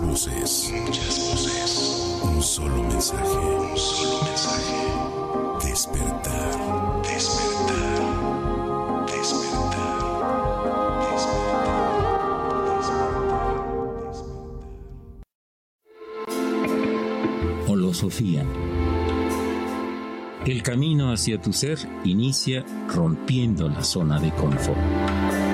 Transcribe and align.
Muchas 0.00 0.26
voces. 0.26 0.72
Muchas 0.72 1.18
voces. 1.30 2.20
Un 2.22 2.42
solo 2.42 2.82
mensaje. 2.84 3.22
Un 3.22 3.76
solo 3.76 4.24
mensaje. 4.24 4.74
Despertar. 5.62 7.02
Despertar. 7.02 8.00
Despertar. 9.06 10.00
Despertar. 11.12 11.80
Holosofía. 17.68 18.44
El 20.46 20.62
camino 20.62 21.12
hacia 21.12 21.40
tu 21.40 21.52
ser 21.52 21.78
inicia 22.04 22.64
rompiendo 22.88 23.68
la 23.68 23.84
zona 23.84 24.18
de 24.18 24.32
confort. 24.32 25.49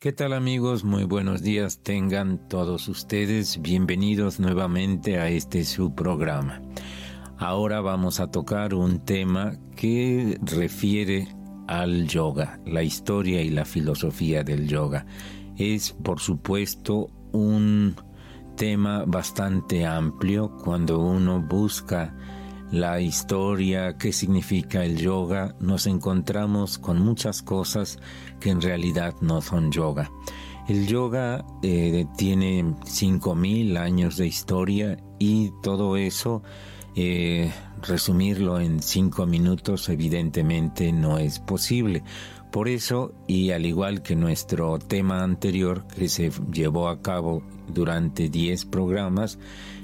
¿Qué 0.00 0.12
tal 0.12 0.32
amigos? 0.32 0.84
Muy 0.84 1.02
buenos 1.02 1.42
días 1.42 1.82
tengan 1.82 2.46
todos 2.48 2.86
ustedes. 2.86 3.60
Bienvenidos 3.60 4.38
nuevamente 4.38 5.18
a 5.18 5.28
este 5.28 5.64
su 5.64 5.92
programa. 5.92 6.62
Ahora 7.36 7.80
vamos 7.80 8.20
a 8.20 8.30
tocar 8.30 8.74
un 8.74 9.04
tema 9.04 9.58
que 9.74 10.38
refiere 10.40 11.26
al 11.66 12.06
yoga, 12.06 12.60
la 12.64 12.84
historia 12.84 13.42
y 13.42 13.50
la 13.50 13.64
filosofía 13.64 14.44
del 14.44 14.68
yoga. 14.68 15.04
Es 15.56 15.90
por 15.90 16.20
supuesto 16.20 17.10
un 17.32 17.96
tema 18.56 19.02
bastante 19.04 19.84
amplio 19.84 20.56
cuando 20.58 21.00
uno 21.00 21.42
busca 21.42 22.14
la 22.70 23.00
historia, 23.00 23.96
qué 23.96 24.12
significa 24.12 24.84
el 24.84 24.98
yoga, 24.98 25.54
nos 25.60 25.86
encontramos 25.86 26.78
con 26.78 27.00
muchas 27.00 27.42
cosas 27.42 27.98
que 28.40 28.50
en 28.50 28.60
realidad 28.60 29.14
no 29.20 29.40
son 29.40 29.72
yoga. 29.72 30.10
El 30.68 30.86
yoga 30.86 31.46
eh, 31.62 32.06
tiene 32.16 32.62
5.000 32.62 33.78
años 33.78 34.18
de 34.18 34.26
historia 34.26 34.98
y 35.18 35.50
todo 35.62 35.96
eso, 35.96 36.42
eh, 36.94 37.50
resumirlo 37.80 38.60
en 38.60 38.82
cinco 38.82 39.24
minutos 39.24 39.88
evidentemente 39.88 40.92
no 40.92 41.18
es 41.18 41.38
posible. 41.38 42.02
Por 42.50 42.68
eso, 42.68 43.14
y 43.26 43.50
al 43.50 43.66
igual 43.66 44.02
que 44.02 44.16
nuestro 44.16 44.78
tema 44.78 45.22
anterior 45.22 45.86
que 45.86 46.08
se 46.08 46.30
llevó 46.52 46.88
a 46.88 47.00
cabo 47.00 47.42
durante 47.72 48.28
10 48.28 48.64
programas, 48.66 49.38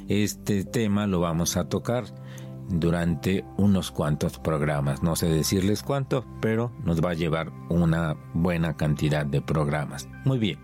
este 0.09 0.65
tema 0.65 1.07
lo 1.07 1.21
vamos 1.21 1.57
a 1.57 1.69
tocar 1.69 2.24
durante 2.69 3.45
unos 3.57 3.91
cuantos 3.91 4.39
programas. 4.39 5.03
No 5.03 5.17
sé 5.17 5.29
decirles 5.29 5.83
cuánto, 5.83 6.25
pero 6.41 6.73
nos 6.85 7.01
va 7.03 7.11
a 7.11 7.15
llevar 7.15 7.53
una 7.69 8.17
buena 8.35 8.77
cantidad 8.77 9.27
de 9.27 9.41
programas. 9.41 10.09
Muy 10.25 10.39
bien. 10.39 10.59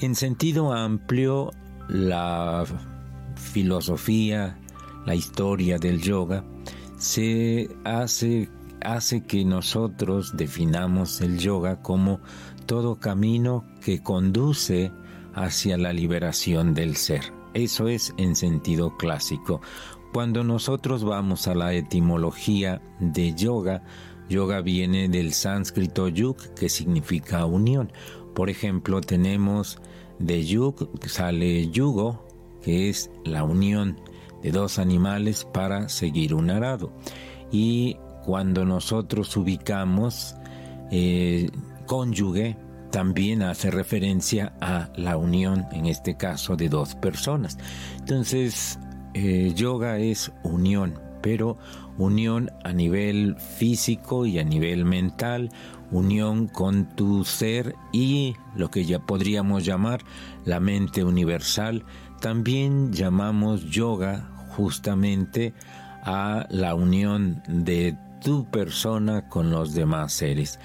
En 0.00 0.14
sentido 0.14 0.72
amplio, 0.72 1.50
la 1.88 2.64
filosofía, 3.34 4.58
la 5.06 5.14
historia 5.14 5.78
del 5.78 6.00
yoga, 6.00 6.44
se 6.98 7.68
hace, 7.84 8.48
hace 8.80 9.22
que 9.22 9.44
nosotros 9.44 10.36
definamos 10.36 11.20
el 11.20 11.38
yoga 11.38 11.80
como 11.82 12.20
todo 12.66 12.96
camino 12.96 13.64
que 13.84 14.02
conduce 14.02 14.92
hacia 15.34 15.78
la 15.78 15.92
liberación 15.92 16.74
del 16.74 16.96
ser. 16.96 17.32
Eso 17.54 17.88
es 17.88 18.12
en 18.18 18.36
sentido 18.36 18.96
clásico. 18.96 19.60
Cuando 20.12 20.42
nosotros 20.42 21.04
vamos 21.04 21.46
a 21.48 21.54
la 21.54 21.74
etimología 21.74 22.80
de 22.98 23.34
yoga, 23.34 23.82
yoga 24.28 24.60
viene 24.60 25.08
del 25.08 25.32
sánscrito 25.32 26.08
yug, 26.08 26.36
que 26.54 26.68
significa 26.68 27.44
unión. 27.44 27.92
Por 28.34 28.50
ejemplo, 28.50 29.00
tenemos 29.00 29.78
de 30.18 30.44
yug, 30.44 30.88
sale 31.06 31.68
yugo, 31.70 32.26
que 32.62 32.88
es 32.88 33.10
la 33.24 33.44
unión 33.44 34.00
de 34.42 34.50
dos 34.50 34.78
animales 34.78 35.44
para 35.44 35.88
seguir 35.88 36.34
un 36.34 36.50
arado. 36.50 36.92
Y 37.52 37.96
cuando 38.24 38.64
nosotros 38.64 39.36
ubicamos 39.36 40.34
eh, 40.90 41.50
cónyuge, 41.86 42.56
también 42.90 43.42
hace 43.42 43.70
referencia 43.70 44.54
a 44.60 44.90
la 44.96 45.16
unión, 45.16 45.66
en 45.72 45.86
este 45.86 46.16
caso, 46.16 46.56
de 46.56 46.68
dos 46.68 46.94
personas. 46.94 47.58
Entonces, 47.98 48.78
eh, 49.20 49.52
yoga 49.52 49.98
es 49.98 50.30
unión, 50.44 51.00
pero 51.20 51.58
unión 51.96 52.52
a 52.62 52.72
nivel 52.72 53.34
físico 53.34 54.26
y 54.26 54.38
a 54.38 54.44
nivel 54.44 54.84
mental, 54.84 55.50
unión 55.90 56.46
con 56.46 56.86
tu 56.94 57.24
ser 57.24 57.74
y 57.92 58.36
lo 58.54 58.70
que 58.70 58.84
ya 58.84 59.00
podríamos 59.00 59.64
llamar 59.64 60.04
la 60.44 60.60
mente 60.60 61.02
universal. 61.02 61.84
También 62.20 62.92
llamamos 62.92 63.64
yoga 63.64 64.30
justamente 64.50 65.52
a 66.04 66.46
la 66.48 66.76
unión 66.76 67.42
de 67.48 67.96
tu 68.22 68.44
persona 68.44 69.28
con 69.28 69.50
los 69.50 69.74
demás 69.74 70.12
seres 70.12 70.60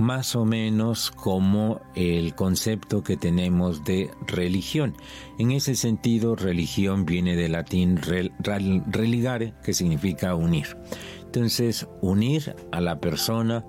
más 0.00 0.34
o 0.34 0.44
menos 0.44 1.10
como 1.10 1.80
el 1.94 2.34
concepto 2.34 3.04
que 3.04 3.16
tenemos 3.16 3.84
de 3.84 4.10
religión. 4.26 4.96
En 5.38 5.52
ese 5.52 5.76
sentido, 5.76 6.34
religión 6.34 7.04
viene 7.04 7.36
del 7.36 7.52
latín 7.52 8.00
religare, 8.02 9.54
que 9.62 9.74
significa 9.74 10.34
unir. 10.34 10.76
Entonces, 11.26 11.86
unir 12.00 12.56
a 12.72 12.80
la 12.80 12.98
persona 12.98 13.64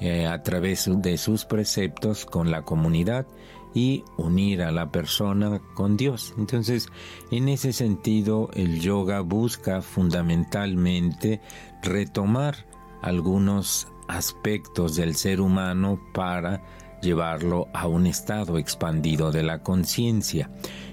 eh, 0.00 0.26
a 0.26 0.42
través 0.42 0.90
de 0.90 1.16
sus 1.16 1.44
preceptos 1.44 2.26
con 2.26 2.50
la 2.50 2.62
comunidad 2.62 3.26
y 3.72 4.04
unir 4.16 4.62
a 4.62 4.72
la 4.72 4.90
persona 4.90 5.60
con 5.74 5.96
Dios. 5.96 6.34
Entonces, 6.36 6.88
en 7.30 7.48
ese 7.48 7.72
sentido, 7.72 8.50
el 8.54 8.80
yoga 8.80 9.20
busca 9.20 9.82
fundamentalmente 9.82 11.40
retomar 11.82 12.66
algunos 13.02 13.88
aspectos 14.08 14.96
del 14.96 15.14
ser 15.14 15.40
humano 15.40 16.00
para 16.12 16.62
llevarlo 17.02 17.68
a 17.72 17.86
un 17.86 18.06
estado 18.06 18.58
expandido 18.58 19.32
de 19.32 19.42
la 19.42 19.62
conciencia. 19.62 20.50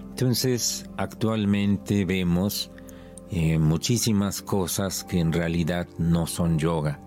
Entonces, 0.09 0.89
actualmente 0.97 2.05
vemos 2.05 2.71
eh, 3.31 3.57
muchísimas 3.57 4.41
cosas 4.41 5.03
que 5.03 5.19
en 5.19 5.33
realidad 5.33 5.87
no 5.97 6.27
son 6.27 6.59
yoga. 6.59 6.99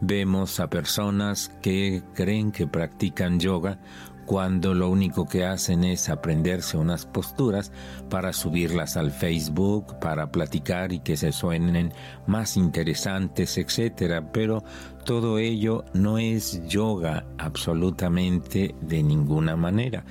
Vemos 0.00 0.60
a 0.60 0.70
personas 0.70 1.50
que 1.62 2.02
creen 2.14 2.52
que 2.52 2.66
practican 2.66 3.38
yoga 3.38 3.80
cuando 4.28 4.74
lo 4.74 4.90
único 4.90 5.26
que 5.26 5.46
hacen 5.46 5.84
es 5.84 6.10
aprenderse 6.10 6.76
unas 6.76 7.06
posturas 7.06 7.72
para 8.10 8.34
subirlas 8.34 8.98
al 8.98 9.10
Facebook, 9.10 9.98
para 10.00 10.30
platicar 10.30 10.92
y 10.92 11.00
que 11.00 11.16
se 11.16 11.32
suenen 11.32 11.94
más 12.26 12.58
interesantes, 12.58 13.56
etcétera, 13.56 14.30
pero 14.30 14.62
todo 15.06 15.38
ello 15.38 15.86
no 15.94 16.18
es 16.18 16.62
yoga 16.68 17.24
absolutamente 17.38 18.74
de 18.82 19.02
ninguna 19.02 19.56
manera 19.56 20.04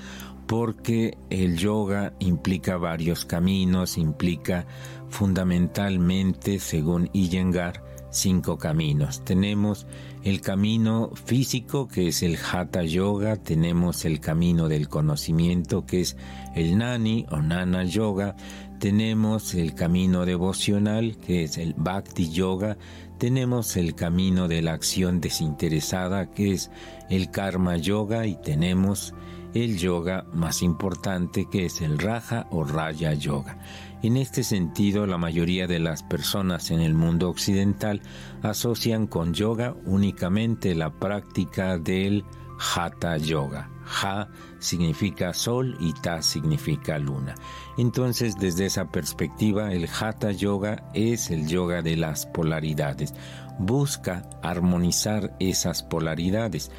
porque 0.47 1.15
el 1.29 1.57
yoga 1.57 2.13
implica 2.17 2.77
varios 2.77 3.23
caminos, 3.23 3.99
implica 3.99 4.65
fundamentalmente, 5.09 6.57
según 6.59 7.09
Iyengar, 7.13 7.83
cinco 8.09 8.57
caminos. 8.57 9.23
Tenemos 9.25 9.85
el 10.27 10.41
camino 10.41 11.11
físico, 11.25 11.87
que 11.87 12.09
es 12.09 12.21
el 12.21 12.37
Hatha 12.37 12.83
Yoga, 12.83 13.37
tenemos 13.37 14.03
el 14.03 14.19
camino 14.19 14.67
del 14.67 14.89
conocimiento, 14.89 15.85
que 15.85 16.01
es 16.01 16.17
el 16.53 16.77
Nani 16.77 17.25
o 17.31 17.37
Nana 17.37 17.85
Yoga, 17.85 18.35
tenemos 18.77 19.53
el 19.53 19.73
camino 19.73 20.25
devocional, 20.25 21.15
que 21.15 21.45
es 21.45 21.57
el 21.57 21.73
Bhakti 21.75 22.29
Yoga, 22.29 22.77
tenemos 23.17 23.77
el 23.77 23.95
camino 23.95 24.49
de 24.49 24.61
la 24.61 24.73
acción 24.73 25.21
desinteresada, 25.21 26.29
que 26.29 26.51
es 26.51 26.71
el 27.09 27.31
Karma 27.31 27.77
Yoga, 27.77 28.27
y 28.27 28.35
tenemos 28.35 29.13
el 29.53 29.77
yoga 29.77 30.25
más 30.33 30.61
importante, 30.61 31.47
que 31.49 31.65
es 31.65 31.81
el 31.81 31.97
Raja 31.97 32.47
o 32.51 32.65
Raya 32.65 33.13
Yoga. 33.13 33.59
En 34.03 34.15
este 34.15 34.43
sentido, 34.43 35.07
la 35.07 35.17
mayoría 35.17 35.65
de 35.65 35.79
las 35.79 36.03
personas 36.03 36.69
en 36.69 36.81
el 36.81 36.93
mundo 36.93 37.29
occidental 37.29 38.01
asocian 38.43 39.07
con 39.07 39.33
yoga 39.33 39.75
únicamente 39.85 40.75
la 40.75 40.91
práctica 40.91 41.79
del 41.79 42.23
Hatha 42.59 43.17
Yoga. 43.17 43.69
Ha 44.03 44.27
significa 44.59 45.33
sol 45.33 45.77
y 45.79 45.93
Ta 45.93 46.21
significa 46.21 46.99
luna. 46.99 47.35
Entonces, 47.77 48.35
desde 48.37 48.65
esa 48.65 48.91
perspectiva, 48.91 49.73
el 49.73 49.87
Hatha 49.87 50.31
Yoga 50.31 50.83
es 50.93 51.31
el 51.31 51.47
yoga 51.47 51.81
de 51.81 51.95
las 51.95 52.25
polaridades. 52.25 53.13
Busca 53.59 54.29
armonizar 54.43 55.35
esas 55.39 55.81
polaridades. 55.83 56.71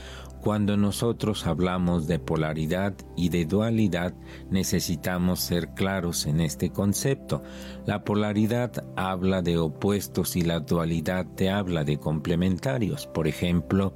Cuando 0.43 0.77
nosotros 0.77 1.47
hablamos 1.47 2.07
de 2.07 2.19
polaridad 2.19 2.95
y 3.17 3.29
de 3.29 3.45
dualidad, 3.45 4.15
necesitamos 4.51 5.41
ser 5.41 5.75
claros 5.75 6.27
en 6.27 6.41
este 6.41 6.71
concepto. 6.71 7.43
La 7.87 8.05
polaridad 8.05 8.73
habla 8.97 9.43
de 9.43 9.59
opuestos 9.59 10.37
y 10.37 10.43
la 10.43 10.61
dualidad 10.61 11.27
te 11.35 11.51
habla 11.51 11.85
de 11.85 11.99
complementarios. 11.99 13.07
Por 13.07 13.27
ejemplo, 13.27 13.95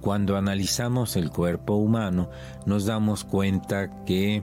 cuando 0.00 0.36
analizamos 0.36 1.16
el 1.16 1.30
cuerpo 1.30 1.74
humano, 1.74 2.28
nos 2.66 2.86
damos 2.86 3.24
cuenta 3.24 4.04
que 4.04 4.42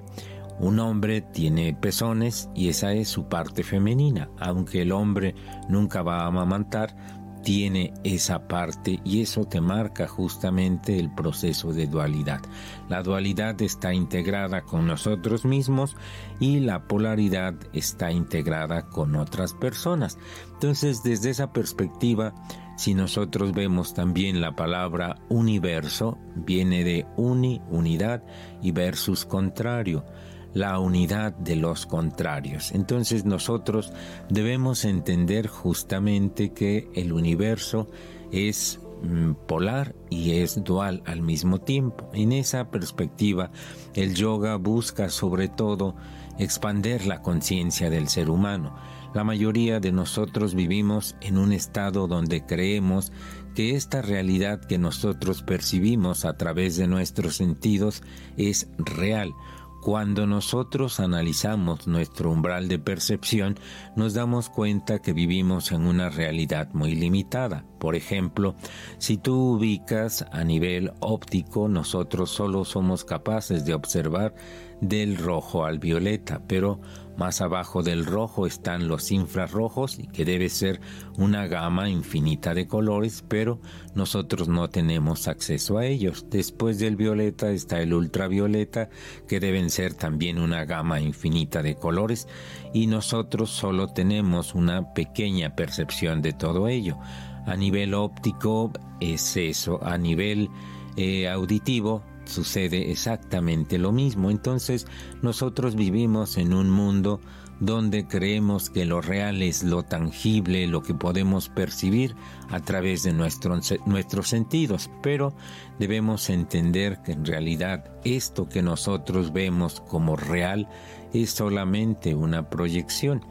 un 0.59 0.80
hombre 0.80 1.21
tiene 1.21 1.74
pezones 1.74 2.50
y 2.53 2.69
esa 2.69 2.94
es 2.94 3.09
su 3.09 3.27
parte 3.27 3.63
femenina. 3.63 4.30
Aunque 4.39 4.83
el 4.83 4.92
hombre 4.92 5.36
nunca 5.68 6.01
va 6.01 6.19
a 6.19 6.27
amamantar, 6.27 6.95
tiene 7.43 7.93
esa 8.03 8.47
parte 8.47 8.99
y 9.03 9.21
eso 9.21 9.45
te 9.45 9.61
marca 9.61 10.07
justamente 10.07 10.99
el 10.99 11.13
proceso 11.13 11.73
de 11.73 11.88
dualidad. 11.88 12.41
La 12.89 13.03
dualidad 13.03 13.61
está 13.61 13.93
integrada 13.93 14.61
con 14.61 14.88
nosotros 14.88 15.45
mismos 15.45 15.95
y 16.39 16.59
la 16.59 16.88
polaridad 16.88 17.55
está 17.73 18.11
integrada 18.11 18.88
con 18.88 19.15
otras 19.15 19.53
personas. 19.53 20.17
Entonces, 20.53 21.03
desde 21.03 21.29
esa 21.31 21.51
perspectiva, 21.51 22.33
si 22.77 22.93
nosotros 22.93 23.53
vemos 23.53 23.93
también 23.93 24.41
la 24.41 24.55
palabra 24.55 25.17
universo, 25.29 26.17
viene 26.35 26.83
de 26.83 27.05
uni, 27.15 27.61
unidad, 27.69 28.23
y 28.61 28.71
versus 28.71 29.25
contrario 29.25 30.05
la 30.53 30.80
unidad 30.80 31.33
de 31.33 31.56
los 31.56 31.86
contrarios. 31.86 32.71
Entonces 32.71 33.25
nosotros 33.25 33.94
debemos 34.30 34.86
entender 34.86 35.48
justamente 35.48 36.53
que 36.53 36.89
el 36.94 37.13
universo 37.13 37.89
es 38.31 38.80
mm, 39.03 39.33
polar 39.48 39.95
y 40.09 40.39
es 40.39 40.63
dual 40.63 41.03
al 41.06 41.21
mismo 41.21 41.59
tiempo. 41.59 42.09
En 42.13 42.31
esa 42.31 42.69
perspectiva, 42.69 43.51
el 43.94 44.15
yoga 44.15 44.56
busca 44.57 45.09
sobre 45.09 45.48
todo 45.48 45.95
expander 46.38 47.06
la 47.06 47.21
conciencia 47.21 47.89
del 47.89 48.07
ser 48.07 48.30
humano. 48.30 48.75
La 49.13 49.25
mayoría 49.25 49.81
de 49.81 49.92
nosotros 49.92 50.56
vivimos 50.56 51.18
en 51.19 51.38
un 51.38 51.51
estado 51.51 52.07
donde 52.07 52.45
creemos 52.45 53.12
que 53.56 53.75
esta 53.75 54.01
realidad 54.01 54.62
que 54.62 54.77
nosotros 54.77 55.44
percibimos 55.44 56.24
a 56.24 56.38
través 56.38 56.77
de 56.77 56.88
nuestros 56.88 57.36
sentidos 57.36 58.03
es 58.38 58.69
real, 58.77 59.33
cuando 59.81 60.28
nosotros 60.28 61.00
analizamos 61.00 61.88
nuestro 61.88 62.31
umbral 62.31 62.68
de 62.68 62.78
percepción, 62.78 63.57
nos 63.95 64.13
damos 64.13 64.50
cuenta 64.50 65.00
que 65.00 65.12
vivimos 65.12 65.72
en 65.72 65.88
una 65.88 66.10
realidad 66.10 66.69
muy 66.74 66.95
limitada. 66.95 67.66
Por 67.80 67.95
ejemplo, 67.95 68.56
si 69.00 69.18
tú 69.18 69.56
ubicas 69.56 70.24
a 70.31 70.44
nivel 70.44 70.92
óptico, 71.00 71.68
nosotros 71.68 72.30
solo 72.30 72.63
somos 72.63 73.04
capaces 73.04 73.66
de 73.66 73.74
observar 73.74 74.36
del 74.81 75.18
rojo 75.18 75.66
al 75.66 75.80
violeta, 75.80 76.42
pero 76.48 76.80
más 77.18 77.42
abajo 77.42 77.84
del 77.84 78.06
rojo 78.06 78.48
están 78.48 78.88
los 78.88 79.12
infrarrojos, 79.12 80.00
que 80.13 80.25
debe 80.25 80.50
ser 80.50 80.81
una 81.18 81.48
gama 81.48 81.90
infinita 81.90 82.54
de 82.54 82.68
colores, 82.68 83.24
pero 83.28 83.60
nosotros 83.96 84.48
no 84.48 84.69
tenemos 84.69 85.28
acceso 85.28 85.78
a 85.78 85.86
ellos. 85.86 86.25
Después 86.30 86.80
del 86.80 86.96
violeta 86.96 87.52
está 87.52 87.81
el 87.81 87.94
ultravioleta, 87.94 88.90
que 89.28 89.40
deben 89.40 89.69
ser 89.69 89.94
también 89.94 90.40
una 90.40 90.66
gama 90.66 91.00
infinita 91.00 91.62
de 91.62 91.75
colores, 91.75 92.28
y 92.74 92.88
nosotros 92.88 93.50
solo 93.50 93.88
tenemos 93.88 94.56
una 94.56 94.94
pequeña 94.94 95.56
percepción 95.56 96.22
de 96.22 96.34
todo 96.34 96.68
ello. 96.68 96.98
A 97.46 97.56
nivel 97.56 97.94
óptico 97.94 98.72
es 99.00 99.36
eso, 99.36 99.84
a 99.84 99.98
nivel 99.98 100.50
eh, 100.98 101.30
auditivo 101.30 102.04
sucede 102.25 102.91
exactamente 102.91 103.77
lo 103.77 103.91
mismo. 103.91 104.31
Entonces 104.31 104.88
nosotros 105.21 105.75
vivimos 105.75 106.38
en 106.38 106.53
un 106.53 106.69
mundo 106.69 107.19
donde 107.62 108.07
creemos 108.07 108.71
que 108.71 108.85
lo 108.85 109.01
real 109.01 109.44
es 109.44 109.63
lo 109.63 109.83
tangible, 109.83 110.65
lo 110.65 110.81
que 110.81 110.95
podemos 110.95 111.47
percibir 111.47 112.15
a 112.50 112.59
través 112.59 113.03
de 113.03 113.13
nuestros 113.13 114.27
sentidos, 114.27 114.89
pero 115.03 115.35
debemos 115.77 116.31
entender 116.31 117.03
que 117.03 117.12
en 117.12 117.23
realidad 117.23 117.91
esto 118.03 118.50
que 118.50 118.63
nosotros 118.63 119.31
vemos 119.31 119.79
como 119.81 120.15
real 120.15 120.67
es 121.13 121.29
solamente 121.29 122.15
una 122.15 122.50
proyección. 122.50 123.24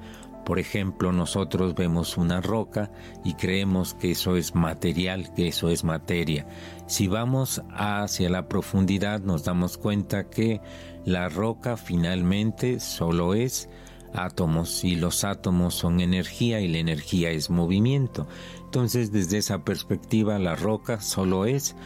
Por 0.44 0.58
ejemplo, 0.58 1.12
nosotros 1.12 1.74
vemos 1.74 2.16
una 2.16 2.40
roca 2.40 2.90
y 3.24 3.34
creemos 3.34 3.94
que 3.94 4.12
eso 4.12 4.36
es 4.36 4.54
material, 4.54 5.34
que 5.34 5.48
eso 5.48 5.68
es 5.68 5.84
materia. 5.84 6.46
Si 6.90 7.06
vamos 7.06 7.62
hacia 7.72 8.28
la 8.30 8.48
profundidad 8.48 9.20
nos 9.20 9.44
damos 9.44 9.78
cuenta 9.78 10.28
que 10.28 10.60
la 11.04 11.28
roca 11.28 11.76
finalmente 11.76 12.80
solo 12.80 13.34
es 13.34 13.68
átomos 14.12 14.82
y 14.82 14.96
los 14.96 15.22
átomos 15.22 15.72
son 15.72 16.00
energía 16.00 16.60
y 16.60 16.66
la 16.66 16.78
energía 16.78 17.30
es 17.30 17.48
movimiento. 17.48 18.26
Entonces 18.64 19.12
desde 19.12 19.38
esa 19.38 19.62
perspectiva 19.62 20.40
la 20.40 20.56
roca 20.56 21.00
solo 21.00 21.46
es 21.46 21.76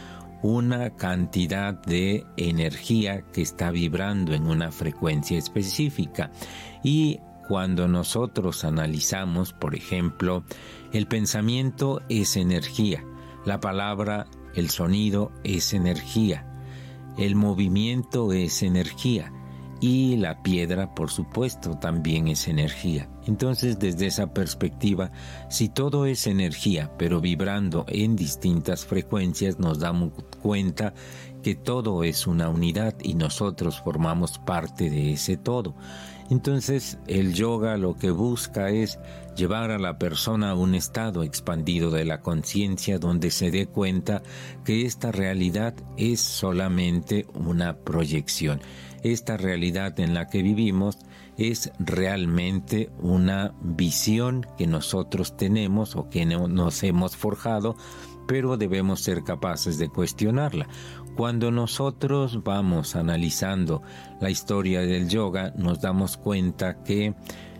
una 0.41 0.95
cantidad 0.95 1.75
de 1.75 2.25
energía 2.35 3.21
que 3.31 3.43
está 3.43 3.69
vibrando 3.69 4.33
en 4.33 4.47
una 4.47 4.71
frecuencia 4.71 5.37
específica 5.37 6.31
y 6.83 7.19
cuando 7.47 7.87
nosotros 7.87 8.65
analizamos, 8.65 9.53
por 9.53 9.75
ejemplo, 9.75 10.45
el 10.93 11.05
pensamiento 11.05 12.01
es 12.09 12.37
energía, 12.37 13.03
la 13.45 13.59
palabra, 13.59 14.25
el 14.55 14.69
sonido 14.69 15.31
es 15.43 15.73
energía, 15.73 16.45
el 17.17 17.35
movimiento 17.35 18.33
es 18.33 18.63
energía 18.63 19.31
y 19.81 20.15
la 20.15 20.41
piedra, 20.41 20.95
por 20.95 21.11
supuesto, 21.11 21.77
también 21.77 22.27
es 22.27 22.47
energía. 22.47 23.09
Entonces, 23.27 23.77
desde 23.77 24.07
esa 24.07 24.33
perspectiva, 24.33 25.11
si 25.49 25.69
todo 25.69 26.05
es 26.05 26.27
energía, 26.27 26.91
pero 26.97 27.21
vibrando 27.21 27.85
en 27.87 28.15
distintas 28.15 28.85
frecuencias, 28.85 29.59
nos 29.59 29.79
damos 29.79 30.13
cuenta 30.41 30.93
que 31.43 31.55
todo 31.55 32.03
es 32.03 32.25
una 32.25 32.49
unidad 32.49 32.95
y 33.03 33.13
nosotros 33.13 33.81
formamos 33.81 34.39
parte 34.39 34.89
de 34.89 35.13
ese 35.13 35.37
todo. 35.37 35.75
Entonces 36.29 36.97
el 37.05 37.33
yoga 37.33 37.77
lo 37.77 37.95
que 37.95 38.09
busca 38.09 38.69
es 38.69 38.97
llevar 39.35 39.71
a 39.71 39.77
la 39.77 39.99
persona 39.99 40.51
a 40.51 40.55
un 40.55 40.75
estado 40.75 41.23
expandido 41.23 41.91
de 41.91 42.05
la 42.05 42.21
conciencia 42.21 42.99
donde 42.99 43.31
se 43.31 43.51
dé 43.51 43.67
cuenta 43.67 44.23
que 44.63 44.85
esta 44.85 45.11
realidad 45.11 45.75
es 45.97 46.21
solamente 46.21 47.25
una 47.33 47.77
proyección. 47.77 48.61
Esta 49.03 49.37
realidad 49.37 49.99
en 49.99 50.13
la 50.13 50.27
que 50.27 50.41
vivimos 50.41 50.97
es 51.37 51.71
realmente 51.79 52.89
una 52.99 53.53
visión 53.61 54.47
que 54.57 54.67
nosotros 54.67 55.37
tenemos 55.37 55.95
o 55.95 56.09
que 56.09 56.25
nos 56.25 56.83
hemos 56.83 57.15
forjado, 57.15 57.75
pero 58.27 58.57
debemos 58.57 59.01
ser 59.01 59.23
capaces 59.23 59.77
de 59.77 59.89
cuestionarla. 59.89 60.67
Cuando 61.15 61.51
nosotros 61.51 62.43
vamos 62.43 62.95
analizando 62.95 63.81
la 64.19 64.29
historia 64.29 64.81
del 64.81 65.07
yoga, 65.07 65.53
nos 65.55 65.79
damos 65.81 66.17
cuenta 66.17 66.83
que, 66.83 67.13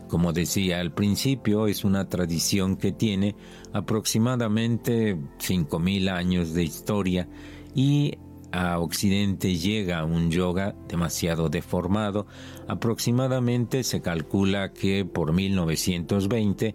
como 0.07 0.33
decía 0.33 0.79
al 0.79 0.93
principio, 0.93 1.67
es 1.67 1.83
una 1.83 2.07
tradición 2.07 2.77
que 2.77 2.91
tiene 2.91 3.35
aproximadamente 3.73 5.15
5.000 5.15 6.11
años 6.11 6.53
de 6.53 6.63
historia 6.63 7.27
y 7.73 8.17
a 8.51 8.79
Occidente 8.79 9.55
llega 9.57 10.05
un 10.05 10.31
yoga 10.31 10.75
demasiado 10.87 11.49
deformado. 11.49 12.25
Aproximadamente 12.67 13.83
se 13.83 14.01
calcula 14.01 14.71
que 14.71 15.03
por 15.03 15.33
1920 15.33 16.73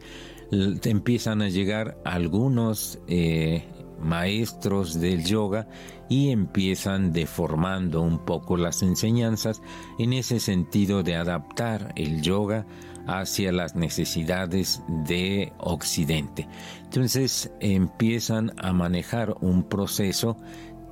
empiezan 0.50 1.42
a 1.42 1.49
llegar 1.49 1.99
algunos 2.04 2.99
eh, 3.06 3.64
maestros 4.00 5.00
del 5.00 5.25
yoga 5.25 5.68
y 6.08 6.30
empiezan 6.30 7.12
deformando 7.12 8.02
un 8.02 8.25
poco 8.25 8.56
las 8.56 8.82
enseñanzas 8.82 9.62
en 9.99 10.12
ese 10.12 10.40
sentido 10.40 11.02
de 11.02 11.16
adaptar 11.16 11.92
el 11.96 12.20
yoga 12.20 12.66
hacia 13.11 13.50
las 13.50 13.75
necesidades 13.75 14.83
de 14.88 15.52
Occidente. 15.59 16.49
Entonces 16.85 17.50
empiezan 17.61 18.52
a 18.59 18.73
manejar 18.73 19.35
un 19.40 19.64
proceso 19.64 20.37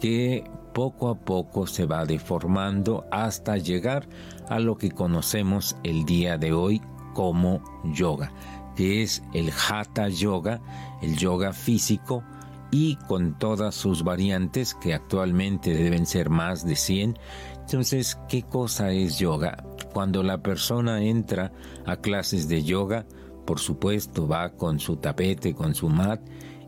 que 0.01 0.45
poco 0.75 1.09
a 1.09 1.15
poco 1.15 1.67
se 1.67 1.87
va 1.87 2.05
deformando 2.05 3.07
hasta 3.11 3.57
llegar 3.57 4.09
a 4.49 4.59
lo 4.59 4.77
que 4.77 4.91
conocemos 4.91 5.77
el 5.85 6.05
día 6.05 6.39
de 6.39 6.53
hoy 6.53 6.83
como 7.15 7.63
yoga, 7.85 8.33
que 8.77 9.03
es 9.03 9.23
el 9.33 9.51
hatha 9.51 10.09
yoga, 10.09 10.61
el 11.03 11.17
yoga 11.17 11.53
físico, 11.53 12.25
y 12.71 12.97
con 12.97 13.39
todas 13.39 13.75
sus 13.75 14.03
variantes 14.05 14.75
que 14.75 14.93
actualmente 14.93 15.73
deben 15.73 16.05
ser 16.05 16.31
más 16.31 16.67
de 16.67 16.77
100. 16.77 17.19
Entonces, 17.61 18.19
¿qué 18.29 18.43
cosa 18.43 18.91
es 18.91 19.19
yoga? 19.19 19.65
Cuando 19.93 20.23
la 20.23 20.43
persona 20.43 21.03
entra 21.03 21.53
a 21.87 21.97
clases 21.97 22.49
de 22.49 22.63
yoga, 22.63 23.07
por 23.47 23.59
supuesto 23.61 24.29
va 24.29 24.51
con 24.51 24.79
su 24.79 24.97
tapete, 24.97 25.55
con 25.55 25.75
su 25.75 25.89
mat 25.89 26.21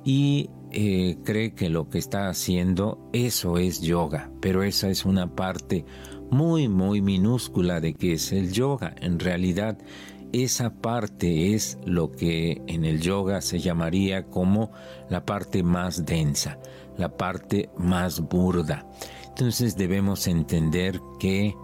y 0.04 0.50
eh, 0.72 1.18
cree 1.24 1.52
que 1.52 1.68
lo 1.68 1.88
que 1.88 1.98
está 1.98 2.28
haciendo, 2.28 2.98
eso 3.12 3.58
es 3.58 3.80
yoga, 3.80 4.30
pero 4.40 4.62
esa 4.62 4.88
es 4.88 5.04
una 5.04 5.34
parte 5.34 5.84
muy, 6.30 6.68
muy 6.68 7.02
minúscula 7.02 7.80
de 7.80 7.94
que 7.94 8.12
es 8.14 8.32
el 8.32 8.52
yoga. 8.52 8.94
En 9.00 9.18
realidad, 9.18 9.78
esa 10.32 10.70
parte 10.70 11.54
es 11.54 11.76
lo 11.84 12.12
que 12.12 12.62
en 12.66 12.84
el 12.84 13.00
yoga 13.00 13.40
se 13.40 13.58
llamaría 13.58 14.26
como 14.26 14.70
la 15.08 15.26
parte 15.26 15.62
más 15.62 16.06
densa, 16.06 16.58
la 16.96 17.16
parte 17.16 17.68
más 17.76 18.20
burda. 18.20 18.86
Entonces 19.28 19.76
debemos 19.76 20.28
entender 20.28 21.00
que 21.18 21.54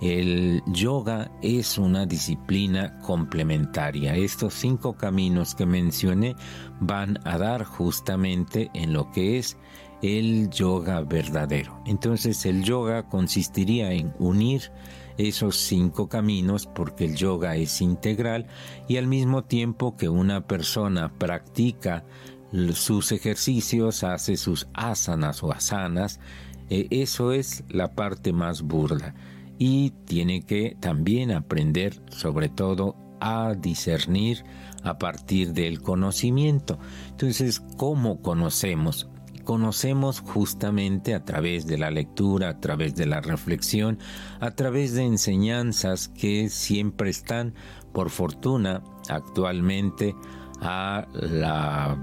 el 0.00 0.62
yoga 0.66 1.30
es 1.40 1.78
una 1.78 2.04
disciplina 2.04 2.98
complementaria. 3.00 4.14
Estos 4.14 4.54
cinco 4.54 4.94
caminos 4.94 5.54
que 5.54 5.64
mencioné 5.64 6.36
van 6.80 7.18
a 7.24 7.38
dar 7.38 7.64
justamente 7.64 8.70
en 8.74 8.92
lo 8.92 9.10
que 9.10 9.38
es 9.38 9.56
el 10.02 10.50
yoga 10.50 11.00
verdadero. 11.00 11.80
Entonces 11.86 12.44
el 12.44 12.62
yoga 12.62 13.08
consistiría 13.08 13.92
en 13.92 14.12
unir 14.18 14.70
esos 15.16 15.56
cinco 15.56 16.08
caminos 16.08 16.66
porque 16.66 17.06
el 17.06 17.16
yoga 17.16 17.56
es 17.56 17.80
integral 17.80 18.46
y 18.88 18.98
al 18.98 19.06
mismo 19.06 19.44
tiempo 19.44 19.96
que 19.96 20.10
una 20.10 20.46
persona 20.46 21.14
practica 21.14 22.04
sus 22.74 23.12
ejercicios, 23.12 24.04
hace 24.04 24.36
sus 24.36 24.68
asanas 24.74 25.42
o 25.42 25.52
asanas, 25.52 26.20
eh, 26.68 26.86
eso 26.90 27.32
es 27.32 27.64
la 27.68 27.94
parte 27.94 28.34
más 28.34 28.60
burda 28.60 29.14
y 29.58 29.90
tiene 30.04 30.42
que 30.42 30.76
también 30.80 31.32
aprender 31.32 32.00
sobre 32.08 32.48
todo 32.48 32.96
a 33.20 33.54
discernir 33.54 34.44
a 34.82 34.98
partir 34.98 35.52
del 35.52 35.80
conocimiento. 35.80 36.78
Entonces, 37.10 37.60
¿cómo 37.76 38.20
conocemos? 38.20 39.08
Conocemos 39.44 40.20
justamente 40.20 41.14
a 41.14 41.24
través 41.24 41.66
de 41.66 41.78
la 41.78 41.90
lectura, 41.90 42.48
a 42.50 42.60
través 42.60 42.96
de 42.96 43.06
la 43.06 43.20
reflexión, 43.20 43.98
a 44.40 44.50
través 44.52 44.94
de 44.94 45.04
enseñanzas 45.04 46.08
que 46.08 46.48
siempre 46.48 47.10
están, 47.10 47.54
por 47.92 48.10
fortuna, 48.10 48.82
actualmente 49.08 50.14
a 50.60 51.06
la 51.12 51.96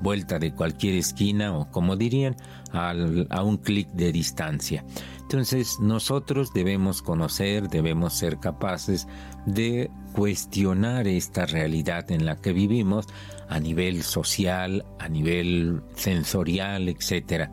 vuelta 0.00 0.38
de 0.38 0.52
cualquier 0.52 0.94
esquina 0.94 1.56
o 1.56 1.70
como 1.70 1.96
dirían, 1.96 2.36
a 2.72 3.42
un 3.42 3.56
clic 3.56 3.88
de 3.90 4.12
distancia. 4.12 4.84
Entonces 5.22 5.78
nosotros 5.80 6.52
debemos 6.54 7.02
conocer, 7.02 7.68
debemos 7.68 8.14
ser 8.14 8.38
capaces 8.38 9.06
de 9.46 9.90
cuestionar 10.12 11.06
esta 11.06 11.44
realidad 11.44 12.10
en 12.10 12.24
la 12.24 12.36
que 12.36 12.52
vivimos 12.52 13.06
a 13.48 13.60
nivel 13.60 14.02
social, 14.02 14.84
a 14.98 15.08
nivel 15.08 15.82
sensorial, 15.94 16.88
etc. 16.88 17.50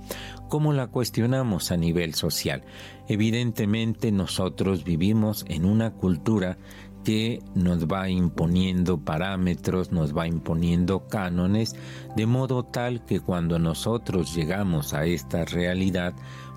¿Cómo 0.48 0.74
la 0.74 0.88
cuestionamos 0.88 1.72
a 1.72 1.78
nivel 1.78 2.14
social? 2.14 2.64
Evidentemente 3.08 4.12
nosotros 4.12 4.84
vivimos 4.84 5.46
en 5.48 5.66
una 5.66 5.92
cultura 5.92 6.58
que 7.06 7.42
nos 7.54 7.86
va 7.86 8.10
imponiendo 8.10 8.98
parámetros, 8.98 9.92
nos 9.92 10.18
va 10.18 10.28
imponiendo 10.28 11.08
cánones, 11.08 11.76
de 12.18 12.26
modo 12.26 12.64
tal 12.64 13.06
que 13.06 13.22
cuando 13.22 13.60
nosotros 13.60 14.36
llegamos 14.36 14.94
a 14.94 15.06
esta 15.06 15.46
realidad, 15.46 16.14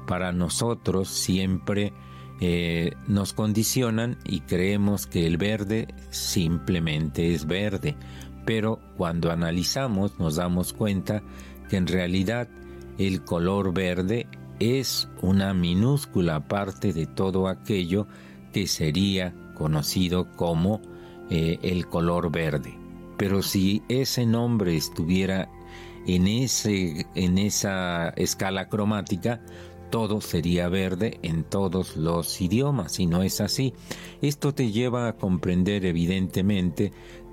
para 0.09 0.33
nosotros 0.33 1.09
siempre 1.09 1.93
eh, 2.41 2.93
nos 3.07 3.35
condicionan 3.35 4.19
y 4.25 4.41
creemos 4.41 5.07
que 5.07 5.27
el 5.27 5.37
verde 5.37 5.87
simplemente 6.11 7.35
es 7.35 7.47
verde, 7.47 7.95
pero 8.47 8.81
cuando 8.97 9.31
analizamos 9.31 10.19
nos 10.19 10.37
damos 10.37 10.73
cuenta 10.73 11.23
que 11.69 11.77
en 11.77 11.87
realidad 11.87 12.49
el 12.97 13.23
color 13.23 13.75
verde 13.75 14.27
es 14.61 15.09
una 15.21 15.53
minúscula 15.53 16.49
parte 16.49 16.93
de 16.95 17.07
todo 17.07 17.49
aquello 17.49 18.07
que 18.53 18.67
sería 18.67 19.35
conocido 19.59 20.33
como 20.37 20.81
eh, 21.31 21.59
el 21.63 21.87
color 21.87 22.31
verde. 22.31 22.79
Pero 23.19 23.43
si 23.43 23.83
ese 23.89 24.25
nombre 24.25 24.77
estuviera 24.77 25.51
en, 26.07 26.27
ese, 26.27 27.07
en 27.15 27.37
esa 27.37 28.11
escala 28.11 28.69
cromática, 28.69 29.43
todo 29.91 30.21
sería 30.21 30.69
verde 30.69 31.19
en 31.23 31.45
todos 31.45 31.97
los 31.97 32.41
idiomas 32.41 33.01
y 33.01 33.07
no 33.07 33.23
es 33.23 33.41
así. 33.41 33.75
Esto 34.23 34.55
te 34.55 34.71
lleva 34.71 35.09
a 35.09 35.17
comprender 35.17 35.85
evidentemente 35.85 36.93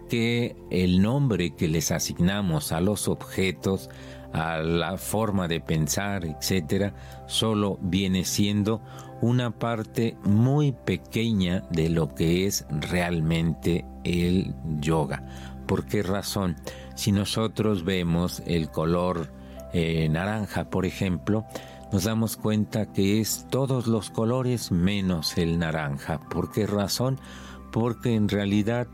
que 0.09 0.55
el 0.69 1.01
nombre 1.01 1.55
que 1.55 1.67
les 1.67 1.91
asignamos 1.91 2.71
a 2.71 2.81
los 2.81 3.07
objetos, 3.07 3.89
a 4.35 4.57
la 4.57 4.97
forma 4.97 5.47
de 5.47 5.61
pensar, 5.61 6.25
etcétera, 6.25 6.93
solo 7.25 7.79
viene 7.81 8.25
siendo 8.25 8.81
una 9.21 9.51
parte 9.51 10.17
muy 10.25 10.73
pequeña 10.73 11.63
de 11.69 11.87
lo 11.87 12.13
que 12.13 12.45
es 12.45 12.65
realmente 12.69 13.85
el 14.03 14.53
yoga. 14.81 15.23
¿Por 15.65 15.85
qué 15.85 16.03
razón? 16.03 16.57
Si 16.95 17.13
nosotros 17.13 17.85
vemos 17.85 18.43
el 18.45 18.69
color 18.69 19.31
eh, 19.71 20.09
naranja, 20.09 20.69
por 20.69 20.85
ejemplo, 20.85 21.45
nos 21.93 22.03
damos 22.03 22.35
cuenta 22.35 22.91
que 22.91 23.21
es 23.21 23.47
todos 23.49 23.87
los 23.87 24.09
colores 24.09 24.69
menos 24.69 25.37
el 25.37 25.59
naranja. 25.59 26.19
¿Por 26.19 26.51
qué 26.51 26.67
razón? 26.67 27.21
Porque 27.71 28.15
en 28.15 28.27
realidad, 28.27 28.87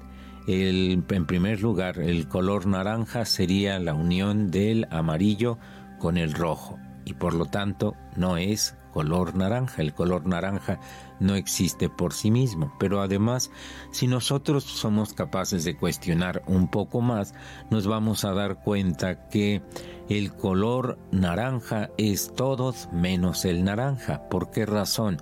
el, 0.48 1.04
en 1.10 1.26
primer 1.26 1.62
lugar, 1.62 2.00
el 2.00 2.28
color 2.28 2.66
naranja 2.66 3.26
sería 3.26 3.80
la 3.80 3.94
unión 3.94 4.50
del 4.50 4.88
amarillo 4.92 5.58
con 6.00 6.18
el 6.18 6.34
rojo 6.34 6.80
y 7.06 7.14
por 7.14 7.34
lo 7.34 7.46
tanto 7.46 7.96
no 8.16 8.38
es 8.38 8.76
color 8.92 9.36
naranja. 9.36 9.82
El 9.82 9.94
color 9.94 10.26
naranja 10.28 10.80
no 11.20 11.36
existe 11.36 11.90
por 11.90 12.14
sí 12.14 12.30
mismo, 12.30 12.74
pero 12.80 13.02
además, 13.02 13.52
si 13.92 14.08
nosotros 14.08 14.64
somos 14.64 15.14
capaces 15.14 15.64
de 15.64 15.76
cuestionar 15.76 16.44
un 16.48 16.70
poco 16.70 17.02
más, 17.02 17.34
nos 17.70 17.88
vamos 17.88 18.26
a 18.26 18.34
dar 18.34 18.62
cuenta 18.62 19.28
que 19.30 19.62
el 20.10 20.34
color 20.34 21.00
naranja 21.12 21.90
es 21.98 22.34
todos 22.36 22.90
menos 22.92 23.46
el 23.46 23.64
naranja. 23.64 24.28
¿Por 24.30 24.52
qué 24.52 24.66
razón? 24.66 25.22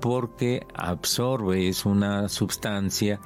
Porque 0.00 0.66
absorbe, 0.74 1.68
es 1.68 1.84
una 1.84 2.28
sustancia 2.28 3.20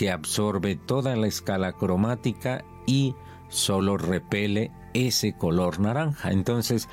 que 0.00 0.10
absorbe 0.10 0.76
toda 0.76 1.14
la 1.14 1.26
escala 1.26 1.74
cromática 1.74 2.64
y 2.86 3.14
solo 3.50 3.98
repele 3.98 4.72
ese 4.94 5.36
color 5.36 5.78
naranja. 5.78 6.30
Entonces, 6.30 6.88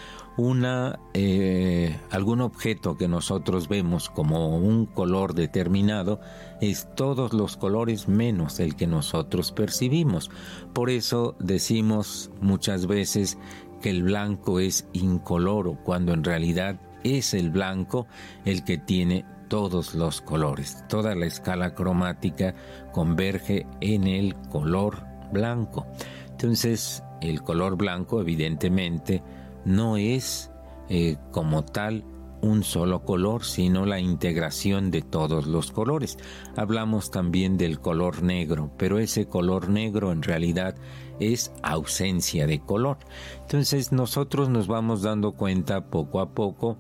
eh, 1.14 1.98
algún 2.12 2.42
objeto 2.42 2.98
que 2.98 3.08
nosotros 3.08 3.70
vemos 3.70 4.10
como 4.10 4.58
un 4.58 4.88
color 4.88 5.36
determinado 5.36 6.20
es 6.60 6.94
todos 6.96 7.32
los 7.32 7.56
colores 7.56 8.10
menos 8.10 8.60
el 8.60 8.76
que 8.76 8.88
nosotros 8.88 9.54
percibimos. 9.54 10.30
Por 10.74 10.90
eso 10.90 11.38
decimos 11.40 12.30
muchas 12.42 12.88
veces 12.88 13.38
que 13.82 13.90
el 13.90 14.04
blanco 14.04 14.60
es 14.60 14.86
incoloro, 14.92 15.78
cuando 15.82 16.12
en 16.12 16.26
realidad 16.26 16.82
es 17.06 17.34
el 17.34 17.52
blanco 17.52 18.06
el 18.44 18.66
que 18.66 18.78
tiene 18.78 19.24
todos 19.48 19.96
los 19.96 20.22
colores. 20.22 20.84
Toda 20.88 21.16
la 21.16 21.26
escala 21.26 21.74
cromática 21.74 22.56
converge 22.92 23.66
en 23.82 24.08
el 24.08 24.36
color 24.50 25.04
blanco. 25.32 25.86
Entonces, 26.30 27.04
el 27.22 27.42
color 27.42 27.78
blanco 27.78 28.22
evidentemente 28.22 29.24
no 29.66 29.98
es 29.98 30.52
eh, 30.90 31.18
como 31.32 31.64
tal 31.64 32.04
un 32.42 32.64
solo 32.64 33.04
color, 33.04 33.44
sino 33.44 33.86
la 33.86 34.00
integración 34.00 34.92
de 34.92 35.02
todos 35.02 35.48
los 35.48 35.72
colores. 35.72 36.18
Hablamos 36.56 37.10
también 37.12 37.58
del 37.58 37.80
color 37.80 38.22
negro, 38.22 38.72
pero 38.78 39.00
ese 39.00 39.26
color 39.26 39.70
negro 39.70 40.12
en 40.12 40.22
realidad 40.22 40.76
es 41.20 41.52
ausencia 41.64 42.46
de 42.46 42.60
color. 42.60 42.98
Entonces 43.42 43.92
nosotros 43.92 44.50
nos 44.50 44.68
vamos 44.68 45.02
dando 45.02 45.34
cuenta 45.34 45.90
poco 45.90 46.20
a 46.20 46.30
poco 46.30 46.78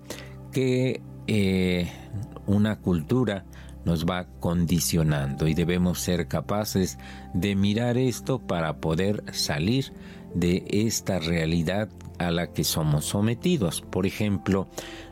que 0.51 1.01
eh, 1.27 1.89
una 2.45 2.79
cultura 2.79 3.45
nos 3.85 4.05
va 4.05 4.27
condicionando 4.39 5.47
y 5.47 5.53
debemos 5.53 5.99
ser 5.99 6.27
capaces 6.27 6.97
de 7.33 7.55
mirar 7.55 7.97
esto 7.97 8.39
para 8.39 8.77
poder 8.77 9.23
salir 9.31 9.93
de 10.33 10.65
esta 10.69 11.19
realidad 11.19 11.89
a 12.19 12.31
la 12.31 12.47
que 12.47 12.63
somos 12.63 13.05
sometidos. 13.05 13.81
Por 13.81 14.05
ejemplo, 14.05 14.67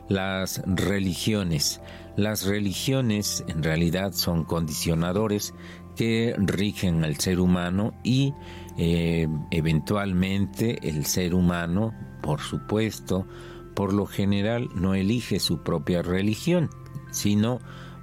las 0.08 0.62
religiones. 0.66 1.80
Las 2.16 2.44
religiones 2.44 3.44
en 3.48 3.62
realidad 3.62 4.12
son 4.12 4.44
condicionadores 4.44 5.54
que 5.96 6.34
rigen 6.38 7.04
al 7.04 7.16
ser 7.16 7.40
humano 7.40 7.94
y 8.04 8.34
eh, 8.76 9.26
eventualmente 9.50 10.86
el 10.88 11.06
ser 11.06 11.34
humano, 11.34 11.94
por 12.22 12.40
supuesto, 12.40 13.26
por 13.76 13.92
lo 13.92 14.06
general 14.06 14.70
no 14.74 14.94
elige 14.94 15.38
su 15.38 15.62
propia 15.62 16.02
religión, 16.02 16.70
sino 17.12 17.60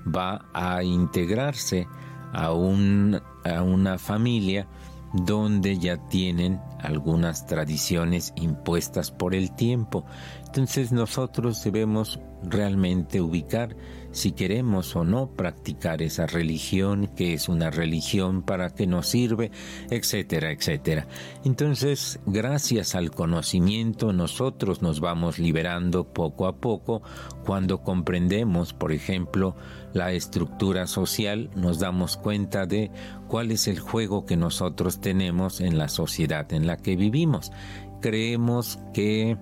va 0.08 0.46
a 0.54 0.84
integrarse 0.84 1.88
a, 2.32 2.54
un, 2.54 3.20
a 3.44 3.64
una 3.64 3.98
familia 3.98 4.68
donde 5.14 5.80
ya 5.80 5.98
tienen 6.10 6.62
algunas 6.80 7.48
tradiciones 7.48 8.34
impuestas 8.36 9.12
por 9.12 9.34
el 9.34 9.56
tiempo. 9.56 10.06
Entonces 10.46 10.92
nosotros 10.92 11.64
debemos 11.64 12.20
realmente 12.44 13.20
ubicar 13.20 13.76
si 14.14 14.32
queremos 14.32 14.96
o 14.96 15.04
no 15.04 15.28
practicar 15.28 16.02
esa 16.02 16.28
religión, 16.28 17.10
que 17.16 17.34
es 17.34 17.50
una 17.50 17.72
religión, 17.72 18.44
para 18.44 18.70
qué 18.70 18.88
nos 18.88 19.08
sirve, 19.08 19.52
etcétera, 19.90 20.52
etcétera. 20.52 21.08
Entonces, 21.44 22.20
gracias 22.26 22.96
al 22.96 23.12
conocimiento, 23.12 24.14
nosotros 24.14 24.82
nos 24.82 25.00
vamos 25.00 25.40
liberando 25.40 26.06
poco 26.06 26.48
a 26.48 26.58
poco 26.58 27.02
cuando 27.44 27.82
comprendemos, 27.82 28.74
por 28.74 28.92
ejemplo, 28.92 29.56
la 29.94 30.14
estructura 30.14 30.88
social, 30.88 31.50
nos 31.56 31.80
damos 31.80 32.16
cuenta 32.16 32.66
de 32.66 32.92
cuál 33.28 33.52
es 33.52 33.68
el 33.68 33.80
juego 33.80 34.26
que 34.26 34.38
nosotros 34.38 35.02
tenemos 35.02 35.60
en 35.60 35.78
la 35.78 35.90
sociedad 35.90 36.52
en 36.54 36.68
la 36.68 36.78
que 36.78 36.96
vivimos. 36.96 37.52
Creemos 38.00 38.80
que 38.94 39.38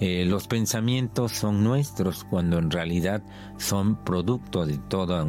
eh, 0.00 0.24
los 0.26 0.48
pensamientos 0.48 1.32
son 1.32 1.62
nuestros 1.62 2.24
cuando 2.24 2.58
en 2.58 2.70
realidad 2.70 3.22
son 3.58 4.04
producto 4.04 4.66
de 4.66 4.78
toda 4.78 5.24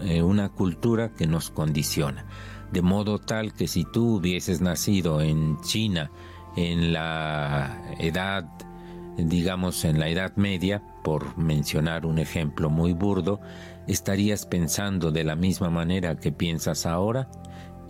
eh, 0.00 0.22
una 0.22 0.48
cultura 0.48 1.10
que 1.10 1.26
nos 1.26 1.50
condiciona. 1.50 2.26
De 2.72 2.82
modo 2.82 3.18
tal 3.18 3.54
que 3.54 3.68
si 3.68 3.84
tú 3.84 4.16
hubieses 4.16 4.60
nacido 4.60 5.22
en 5.22 5.60
China 5.60 6.10
en 6.56 6.92
la 6.92 7.80
edad, 7.98 8.44
digamos 9.16 9.84
en 9.84 10.00
la 10.00 10.08
Edad 10.08 10.36
Media, 10.36 10.82
por 11.04 11.38
mencionar 11.38 12.04
un 12.04 12.18
ejemplo 12.18 12.68
muy 12.68 12.92
burdo, 12.92 13.40
¿estarías 13.86 14.44
pensando 14.46 15.12
de 15.12 15.24
la 15.24 15.36
misma 15.36 15.70
manera 15.70 16.16
que 16.16 16.32
piensas 16.32 16.84
ahora? 16.84 17.30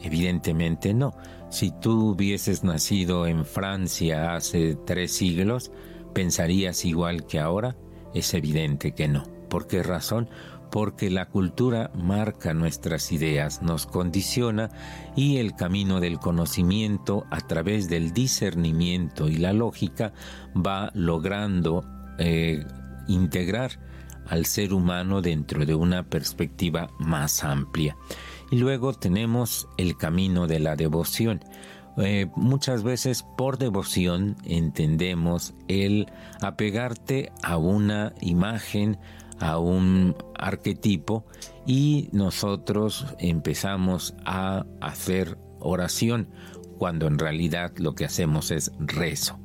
Evidentemente 0.00 0.94
no. 0.94 1.14
Si 1.50 1.70
tú 1.70 2.10
hubieses 2.10 2.62
nacido 2.62 3.26
en 3.26 3.44
Francia 3.44 4.34
hace 4.34 4.76
tres 4.76 5.12
siglos, 5.12 5.72
¿Pensarías 6.14 6.84
igual 6.84 7.26
que 7.26 7.38
ahora? 7.38 7.76
Es 8.14 8.34
evidente 8.34 8.92
que 8.92 9.08
no. 9.08 9.24
¿Por 9.48 9.66
qué 9.66 9.82
razón? 9.82 10.28
Porque 10.70 11.10
la 11.10 11.28
cultura 11.28 11.90
marca 11.94 12.52
nuestras 12.52 13.10
ideas, 13.12 13.62
nos 13.62 13.86
condiciona 13.86 14.70
y 15.16 15.38
el 15.38 15.54
camino 15.54 16.00
del 16.00 16.18
conocimiento 16.18 17.24
a 17.30 17.40
través 17.40 17.88
del 17.88 18.12
discernimiento 18.12 19.28
y 19.28 19.36
la 19.36 19.52
lógica 19.52 20.12
va 20.54 20.90
logrando 20.94 21.84
eh, 22.18 22.64
integrar 23.06 23.80
al 24.26 24.44
ser 24.44 24.74
humano 24.74 25.22
dentro 25.22 25.64
de 25.64 25.74
una 25.74 26.04
perspectiva 26.04 26.90
más 26.98 27.44
amplia. 27.44 27.96
Y 28.50 28.56
luego 28.56 28.94
tenemos 28.94 29.68
el 29.76 29.96
camino 29.96 30.46
de 30.46 30.60
la 30.60 30.76
devoción. 30.76 31.40
Eh, 32.00 32.26
muchas 32.36 32.84
veces 32.84 33.24
por 33.36 33.58
devoción 33.58 34.36
entendemos 34.44 35.54
el 35.66 36.06
apegarte 36.40 37.32
a 37.42 37.56
una 37.56 38.14
imagen, 38.20 38.98
a 39.40 39.58
un 39.58 40.14
arquetipo 40.36 41.24
y 41.66 42.08
nosotros 42.12 43.06
empezamos 43.18 44.14
a 44.24 44.64
hacer 44.80 45.38
oración 45.58 46.28
cuando 46.78 47.08
en 47.08 47.18
realidad 47.18 47.72
lo 47.78 47.96
que 47.96 48.04
hacemos 48.04 48.52
es 48.52 48.70
rezo. 48.78 49.40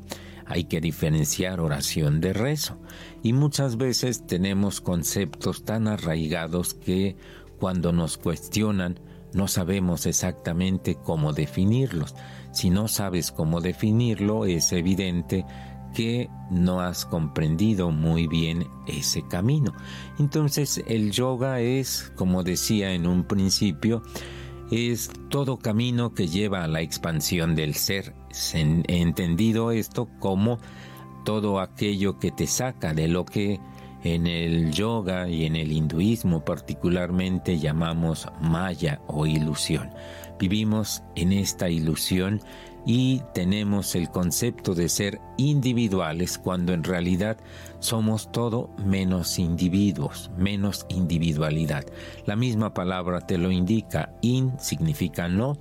Hay 0.45 0.65
que 0.65 0.79
diferenciar 0.79 1.59
oración 1.59 2.21
de 2.21 2.33
rezo 2.33 2.79
y 3.23 3.33
muchas 3.33 3.77
veces 3.77 4.27
tenemos 4.27 4.79
conceptos 4.79 5.65
tan 5.65 5.87
arraigados 5.87 6.75
que 6.75 7.15
cuando 7.57 7.93
nos 7.93 8.17
cuestionan 8.17 8.99
no 9.33 9.47
sabemos 9.47 10.05
exactamente 10.05 10.95
cómo 10.95 11.33
definirlos. 11.33 12.13
Si 12.53 12.69
no 12.69 12.87
sabes 12.87 13.31
cómo 13.31 13.59
definirlo, 13.59 14.45
es 14.45 14.71
evidente 14.71 15.45
que 15.93 16.29
no 16.49 16.81
has 16.81 17.05
comprendido 17.05 17.91
muy 17.91 18.27
bien 18.27 18.67
ese 18.87 19.27
camino. 19.27 19.73
Entonces 20.19 20.83
el 20.87 21.11
yoga 21.11 21.59
es, 21.59 22.11
como 22.15 22.43
decía 22.43 22.93
en 22.93 23.07
un 23.07 23.25
principio, 23.25 24.01
es 24.71 25.11
todo 25.29 25.57
camino 25.57 26.13
que 26.13 26.27
lleva 26.27 26.63
a 26.63 26.67
la 26.67 26.81
expansión 26.81 27.55
del 27.55 27.75
ser. 27.75 28.15
He 28.53 29.01
entendido 29.01 29.71
esto 29.71 30.07
como 30.19 30.59
todo 31.25 31.59
aquello 31.59 32.17
que 32.17 32.31
te 32.31 32.47
saca 32.47 32.93
de 32.93 33.07
lo 33.07 33.25
que 33.25 33.59
en 34.03 34.27
el 34.27 34.71
yoga 34.71 35.29
y 35.29 35.45
en 35.45 35.55
el 35.55 35.71
hinduismo 35.71 36.43
particularmente 36.43 37.57
llamamos 37.57 38.27
maya 38.41 39.01
o 39.07 39.25
ilusión. 39.25 39.89
Vivimos 40.39 41.03
en 41.15 41.31
esta 41.31 41.69
ilusión 41.69 42.41
y 42.85 43.21
tenemos 43.33 43.95
el 43.95 44.09
concepto 44.09 44.75
de 44.75 44.89
ser 44.89 45.21
individuales 45.37 46.37
cuando 46.37 46.73
en 46.73 46.83
realidad 46.83 47.37
somos 47.79 48.31
todo 48.31 48.69
menos 48.85 49.39
individuos, 49.39 50.31
menos 50.37 50.85
individualidad. 50.89 51.85
La 52.25 52.35
misma 52.35 52.73
palabra 52.73 53.21
te 53.21 53.37
lo 53.37 53.51
indica, 53.51 54.13
in 54.21 54.51
significa 54.59 55.29
no, 55.29 55.57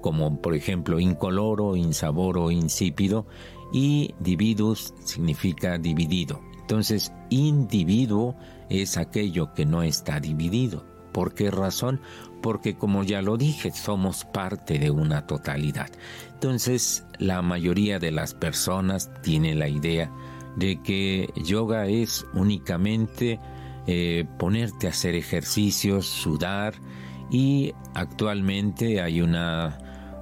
como 0.00 0.40
por 0.40 0.54
ejemplo 0.54 0.98
incoloro, 0.98 1.76
insaboro, 1.76 2.50
insípido, 2.50 3.26
y 3.72 4.14
dividus 4.20 4.94
significa 5.04 5.78
dividido. 5.78 6.40
Entonces, 6.64 7.12
individuo 7.28 8.36
es 8.70 8.96
aquello 8.96 9.52
que 9.52 9.66
no 9.66 9.82
está 9.82 10.18
dividido. 10.18 10.86
¿Por 11.12 11.34
qué 11.34 11.50
razón? 11.50 12.00
Porque 12.40 12.74
como 12.74 13.04
ya 13.04 13.20
lo 13.20 13.36
dije, 13.36 13.70
somos 13.70 14.24
parte 14.24 14.78
de 14.78 14.90
una 14.90 15.26
totalidad. 15.26 15.90
Entonces, 16.32 17.04
la 17.18 17.42
mayoría 17.42 17.98
de 17.98 18.12
las 18.12 18.32
personas 18.32 19.10
tiene 19.20 19.54
la 19.54 19.68
idea 19.68 20.10
de 20.56 20.80
que 20.82 21.28
yoga 21.36 21.86
es 21.86 22.24
únicamente 22.32 23.40
eh, 23.86 24.24
ponerte 24.38 24.86
a 24.86 24.90
hacer 24.90 25.16
ejercicios, 25.16 26.06
sudar 26.06 26.72
y 27.30 27.74
actualmente 27.92 29.02
hay 29.02 29.20
una 29.20 29.78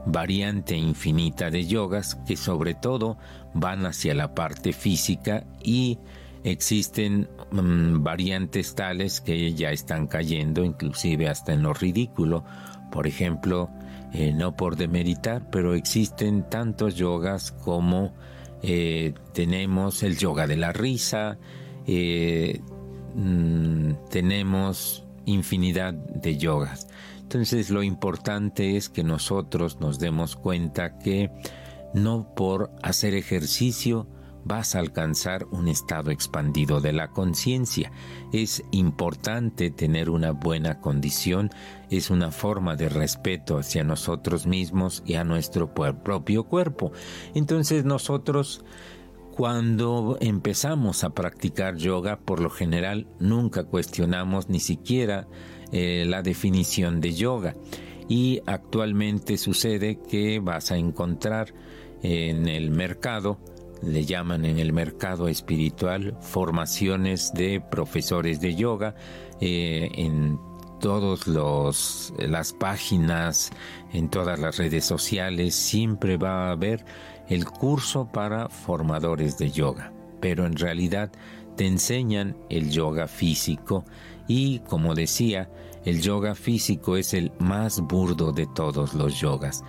variante 0.06 0.76
infinita 0.76 1.50
de 1.50 1.66
yogas 1.66 2.16
que 2.26 2.36
sobre 2.36 2.74
todo 2.74 3.16
van 3.54 3.86
hacia 3.86 4.12
la 4.14 4.34
parte 4.34 4.72
física 4.72 5.44
y 5.62 5.98
Existen 6.44 7.28
mm, 7.52 8.02
variantes 8.02 8.74
tales 8.74 9.20
que 9.20 9.54
ya 9.54 9.70
están 9.70 10.06
cayendo, 10.06 10.64
inclusive 10.64 11.28
hasta 11.28 11.52
en 11.52 11.62
lo 11.62 11.72
ridículo. 11.72 12.44
Por 12.90 13.06
ejemplo, 13.06 13.70
eh, 14.12 14.32
no 14.32 14.56
por 14.56 14.76
demeritar, 14.76 15.48
pero 15.50 15.74
existen 15.74 16.48
tantos 16.48 16.96
yogas 16.96 17.52
como 17.52 18.12
eh, 18.62 19.14
tenemos 19.32 20.02
el 20.02 20.18
yoga 20.18 20.46
de 20.46 20.56
la 20.56 20.72
risa, 20.72 21.38
eh, 21.86 22.60
mm, 23.14 23.92
tenemos 24.10 25.04
infinidad 25.24 25.94
de 25.94 26.36
yogas. 26.36 26.88
Entonces 27.22 27.70
lo 27.70 27.82
importante 27.82 28.76
es 28.76 28.88
que 28.88 29.02
nosotros 29.02 29.80
nos 29.80 29.98
demos 29.98 30.36
cuenta 30.36 30.98
que 30.98 31.30
no 31.94 32.34
por 32.34 32.70
hacer 32.82 33.14
ejercicio 33.14 34.06
vas 34.44 34.74
a 34.74 34.80
alcanzar 34.80 35.46
un 35.50 35.68
estado 35.68 36.10
expandido 36.10 36.80
de 36.80 36.92
la 36.92 37.08
conciencia. 37.08 37.92
Es 38.32 38.64
importante 38.70 39.70
tener 39.70 40.10
una 40.10 40.32
buena 40.32 40.80
condición, 40.80 41.50
es 41.90 42.10
una 42.10 42.30
forma 42.30 42.76
de 42.76 42.88
respeto 42.88 43.58
hacia 43.58 43.84
nosotros 43.84 44.46
mismos 44.46 45.02
y 45.06 45.14
a 45.14 45.24
nuestro 45.24 45.72
propio 45.74 46.44
cuerpo. 46.44 46.92
Entonces 47.34 47.84
nosotros 47.84 48.64
cuando 49.32 50.18
empezamos 50.20 51.04
a 51.04 51.10
practicar 51.10 51.76
yoga, 51.76 52.18
por 52.18 52.40
lo 52.40 52.50
general 52.50 53.06
nunca 53.18 53.64
cuestionamos 53.64 54.50
ni 54.50 54.60
siquiera 54.60 55.26
eh, 55.72 56.04
la 56.06 56.22
definición 56.22 57.00
de 57.00 57.14
yoga. 57.14 57.56
Y 58.08 58.42
actualmente 58.46 59.38
sucede 59.38 59.98
que 59.98 60.38
vas 60.38 60.70
a 60.70 60.76
encontrar 60.76 61.54
en 62.02 62.46
el 62.46 62.70
mercado 62.70 63.38
le 63.82 64.04
llaman 64.04 64.44
en 64.44 64.58
el 64.58 64.72
mercado 64.72 65.28
espiritual 65.28 66.16
formaciones 66.20 67.32
de 67.34 67.60
profesores 67.60 68.40
de 68.40 68.54
yoga 68.54 68.94
eh, 69.40 69.90
en 69.94 70.38
todas 70.80 71.28
las 72.18 72.52
páginas, 72.52 73.50
en 73.92 74.08
todas 74.08 74.38
las 74.40 74.58
redes 74.58 74.84
sociales, 74.84 75.54
siempre 75.54 76.16
va 76.16 76.48
a 76.48 76.52
haber 76.52 76.84
el 77.28 77.44
curso 77.44 78.10
para 78.10 78.48
formadores 78.48 79.38
de 79.38 79.50
yoga. 79.50 79.92
Pero 80.20 80.44
en 80.44 80.56
realidad 80.56 81.12
te 81.56 81.66
enseñan 81.66 82.36
el 82.50 82.70
yoga 82.70 83.06
físico 83.06 83.84
y, 84.26 84.58
como 84.60 84.94
decía, 84.94 85.50
el 85.84 86.00
yoga 86.00 86.34
físico 86.34 86.96
es 86.96 87.14
el 87.14 87.32
más 87.38 87.80
burdo 87.80 88.32
de 88.32 88.46
todos 88.46 88.94
los 88.94 89.20
yogas 89.20 89.64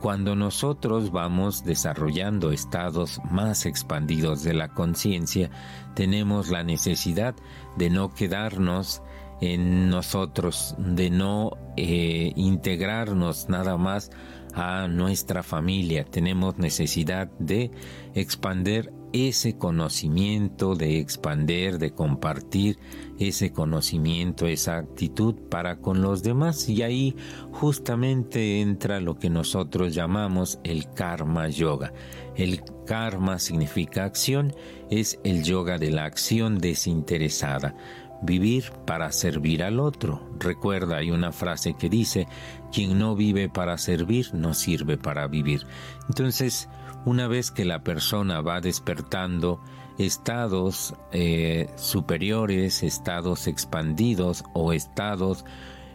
cuando 0.00 0.36
nosotros 0.36 1.10
vamos 1.10 1.64
desarrollando 1.64 2.52
estados 2.52 3.20
más 3.30 3.66
expandidos 3.66 4.42
de 4.42 4.54
la 4.54 4.68
conciencia, 4.68 5.50
tenemos 5.94 6.50
la 6.50 6.62
necesidad 6.62 7.34
de 7.76 7.90
no 7.90 8.14
quedarnos 8.14 9.02
en 9.40 9.88
nosotros, 9.88 10.74
de 10.78 11.10
no 11.10 11.52
eh, 11.76 12.32
integrarnos 12.36 13.48
nada 13.48 13.76
más 13.76 14.10
a 14.54 14.88
nuestra 14.88 15.42
familia, 15.42 16.04
tenemos 16.04 16.58
necesidad 16.58 17.28
de 17.38 17.70
expander 18.14 18.92
ese 19.12 19.56
conocimiento, 19.56 20.74
de 20.74 20.98
expander, 20.98 21.78
de 21.78 21.92
compartir 21.92 22.78
ese 23.18 23.52
conocimiento, 23.52 24.46
esa 24.46 24.78
actitud 24.78 25.34
para 25.48 25.80
con 25.80 26.02
los 26.02 26.22
demás. 26.22 26.68
Y 26.68 26.82
ahí 26.82 27.16
justamente 27.52 28.60
entra 28.60 29.00
lo 29.00 29.18
que 29.18 29.30
nosotros 29.30 29.94
llamamos 29.94 30.60
el 30.64 30.92
karma 30.92 31.48
yoga. 31.48 31.92
El 32.36 32.62
karma 32.86 33.38
significa 33.38 34.04
acción, 34.04 34.54
es 34.90 35.18
el 35.24 35.42
yoga 35.42 35.78
de 35.78 35.90
la 35.90 36.04
acción 36.04 36.58
desinteresada. 36.58 37.74
Vivir 38.20 38.72
para 38.84 39.12
servir 39.12 39.62
al 39.62 39.78
otro. 39.78 40.28
Recuerda, 40.40 40.96
hay 40.96 41.12
una 41.12 41.30
frase 41.30 41.74
que 41.74 41.88
dice, 41.88 42.26
quien 42.72 42.98
no 42.98 43.14
vive 43.14 43.48
para 43.48 43.78
servir, 43.78 44.34
no 44.34 44.54
sirve 44.54 44.96
para 44.96 45.26
vivir. 45.26 45.66
Entonces, 46.08 46.68
una 47.04 47.28
vez 47.28 47.50
que 47.50 47.64
la 47.64 47.82
persona 47.82 48.40
va 48.40 48.60
despertando 48.60 49.60
estados 49.98 50.94
eh, 51.12 51.68
superiores, 51.76 52.82
estados 52.82 53.46
expandidos 53.46 54.44
o 54.54 54.72
estados 54.72 55.44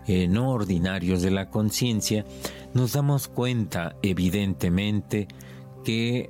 eh, 0.08 0.28
no 0.28 0.50
ordinarios 0.50 1.22
de 1.22 1.32
la 1.32 1.50
conciencia, 1.50 2.26
nos 2.74 2.94
damos 2.94 3.28
cuenta 3.28 3.96
evidentemente 4.02 5.28
que 5.86 6.30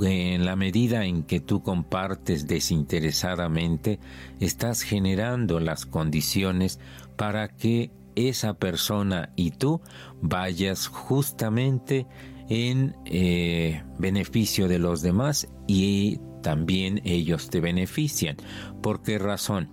en 0.00 0.44
la 0.44 0.56
medida 0.56 1.04
en 1.04 1.22
que 1.22 1.40
tú 1.40 1.62
compartes 1.62 2.48
desinteresadamente, 2.48 4.00
estás 4.40 4.82
generando 4.82 5.60
las 5.60 5.86
condiciones 5.86 6.80
para 7.16 7.48
que 7.48 7.92
esa 8.16 8.54
persona 8.54 9.32
y 9.36 9.50
tú 9.52 9.80
vayas 10.20 10.86
justamente 10.88 12.06
en 12.48 12.94
eh, 13.06 13.82
beneficio 13.98 14.68
de 14.68 14.78
los 14.78 15.02
demás 15.02 15.48
y 15.66 16.20
también 16.42 17.00
ellos 17.04 17.48
te 17.48 17.60
benefician. 17.60 18.36
¿Por 18.82 19.02
qué 19.02 19.18
razón? 19.18 19.70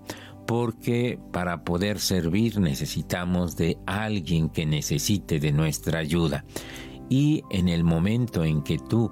Porque 0.48 1.20
para 1.32 1.64
poder 1.64 2.00
servir 2.00 2.60
necesitamos 2.60 3.56
de 3.58 3.78
alguien 3.86 4.50
que 4.50 4.66
necesite 4.66 5.40
de 5.40 5.52
nuestra 5.52 6.00
ayuda. 6.00 6.46
Y 7.10 7.44
en 7.52 7.68
el 7.68 7.84
momento 7.84 8.46
en 8.46 8.64
que 8.64 8.78
tú 8.78 9.12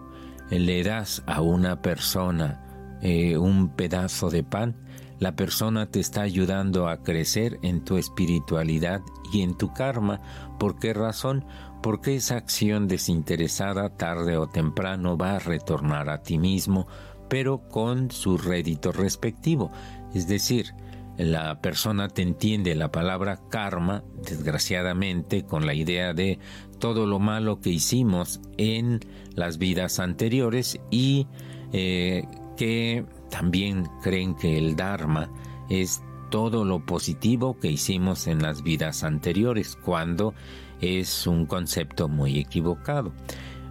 le 0.50 0.84
das 0.84 1.22
a 1.28 1.42
una 1.42 1.82
persona 1.82 2.98
eh, 3.02 3.38
un 3.38 3.70
pedazo 3.76 4.30
de 4.30 4.44
pan, 4.44 4.76
la 5.20 5.36
persona 5.36 5.86
te 5.86 6.00
está 6.00 6.22
ayudando 6.22 6.88
a 6.88 7.04
crecer 7.04 7.60
en 7.62 7.84
tu 7.84 7.98
espiritualidad 7.98 9.02
y 9.34 9.42
en 9.42 9.58
tu 9.58 9.74
karma. 9.74 10.22
¿Por 10.58 10.80
qué 10.80 10.94
razón? 10.94 11.46
Porque 11.84 12.16
esa 12.16 12.38
acción 12.38 12.88
desinteresada 12.88 13.96
tarde 13.96 14.38
o 14.38 14.48
temprano 14.48 15.18
va 15.18 15.36
a 15.36 15.40
retornar 15.40 16.10
a 16.10 16.22
ti 16.22 16.38
mismo, 16.38 16.88
pero 17.30 17.68
con 17.68 18.12
su 18.12 18.38
rédito 18.38 18.92
respectivo. 18.92 19.72
Es 20.14 20.28
decir, 20.28 20.74
la 21.18 21.60
persona 21.60 22.08
te 22.08 22.22
entiende 22.22 22.76
la 22.76 22.92
palabra 22.94 23.42
karma, 23.50 24.04
desgraciadamente, 24.24 25.44
con 25.44 25.66
la 25.66 25.74
idea 25.74 26.14
de 26.14 26.40
todo 26.80 27.06
lo 27.06 27.20
malo 27.20 27.60
que 27.60 27.72
hicimos 27.72 28.40
en 28.58 29.02
las 29.36 29.58
vidas 29.58 30.00
anteriores 30.00 30.80
y 30.90 31.28
eh, 31.74 32.24
que 32.56 33.06
también 33.30 33.90
creen 34.02 34.36
que 34.36 34.58
el 34.58 34.76
Dharma 34.76 35.30
es 35.70 36.02
todo 36.30 36.66
lo 36.66 36.86
positivo 36.86 37.58
que 37.58 37.72
hicimos 37.72 38.28
en 38.28 38.42
las 38.42 38.64
vidas 38.64 39.04
anteriores, 39.04 39.76
cuando 39.76 40.34
es 40.82 41.28
un 41.28 41.46
concepto 41.46 42.08
muy 42.08 42.40
equivocado. 42.40 43.14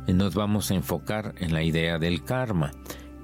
Nos 0.06 0.34
vamos 0.34 0.70
a 0.70 0.74
enfocar 0.74 1.34
en 1.38 1.52
la 1.52 1.62
idea 1.62 1.98
del 1.98 2.24
karma. 2.24 2.72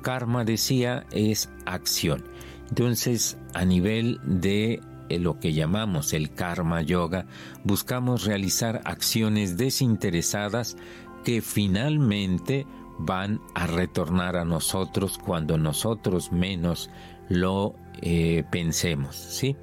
Karma, 0.03 0.45
decía, 0.45 1.07
es 1.13 1.51
acción. 1.65 2.25
Entonces, 2.69 3.39
a 3.55 3.65
nivel 3.65 4.21
de 4.23 4.81
eh, 5.09 5.19
lo 5.19 5.39
que 5.39 5.53
llamamos 5.53 6.13
el 6.13 6.33
karma 6.33 6.83
yoga, 6.83 7.27
buscamos 7.63 8.25
realizar 8.25 8.83
acciones 8.85 9.57
desinteresadas 9.57 10.77
que 11.25 11.41
finalmente 11.41 12.67
van 12.99 13.41
a 13.55 13.67
retornar 13.67 14.37
a 14.37 14.45
nosotros 14.45 15.19
cuando 15.19 15.59
nosotros 15.59 16.33
menos 16.33 16.91
lo 17.29 17.75
eh, 18.03 18.45
pensemos, 18.51 19.17
¿sí? 19.17 19.57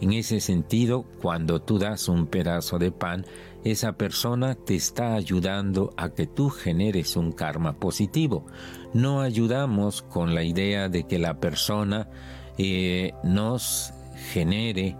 En 0.00 0.12
ese 0.12 0.40
sentido, 0.40 1.04
cuando 1.20 1.62
tú 1.62 1.78
das 1.78 2.08
un 2.08 2.26
pedazo 2.26 2.78
de 2.80 2.90
pan, 2.90 3.24
esa 3.62 3.92
persona 3.92 4.56
te 4.56 4.74
está 4.74 5.14
ayudando 5.14 5.94
a 5.96 6.10
que 6.10 6.26
tú 6.26 6.50
generes 6.50 7.16
un 7.16 7.30
karma 7.30 7.74
positivo. 7.74 8.44
No 8.94 9.20
ayudamos 9.20 10.02
con 10.02 10.34
la 10.34 10.42
idea 10.42 10.88
de 10.88 11.04
que 11.04 11.20
la 11.20 11.38
persona 11.38 12.08
eh, 12.58 13.12
nos 13.22 13.94
genere 14.32 14.96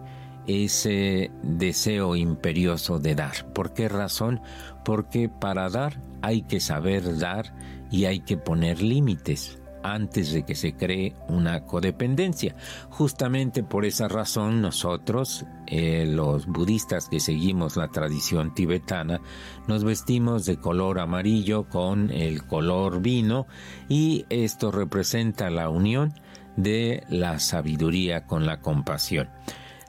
ese 0.47 1.33
deseo 1.43 2.15
imperioso 2.15 3.01
de 3.01 3.17
dar. 3.17 3.53
¿Por 3.53 3.73
qué 3.73 3.89
razón? 3.89 4.41
Porque 4.85 5.29
para 5.29 5.69
dar 5.69 5.99
hay 6.23 6.43
que 6.43 6.61
saber 6.61 7.19
dar 7.19 7.55
y 7.91 8.07
hay 8.07 8.21
que 8.21 8.37
poner 8.37 8.81
límites 8.81 9.59
antes 9.83 10.33
de 10.33 10.45
que 10.45 10.55
se 10.55 10.75
cree 10.75 11.15
una 11.29 11.65
codependencia. 11.65 12.55
Justamente 12.91 13.63
por 13.63 13.85
esa 13.85 14.09
razón 14.09 14.63
nosotros, 14.63 15.45
eh, 15.67 16.07
los 16.07 16.47
budistas 16.47 17.09
que 17.09 17.21
seguimos 17.21 17.77
la 17.77 17.89
tradición 17.89 18.55
tibetana, 18.55 19.21
nos 19.67 19.85
vestimos 19.85 20.47
de 20.47 20.57
color 20.57 21.01
amarillo 21.01 21.69
con 21.69 22.11
el 22.11 22.47
color 22.47 23.03
vino 23.03 23.47
y 23.89 24.25
esto 24.31 24.71
representa 24.71 25.51
la 25.51 25.69
unión 25.69 26.15
de 26.57 27.05
la 27.09 27.39
sabiduría 27.39 28.27
con 28.27 28.47
la 28.47 28.61
compasión. 28.61 29.29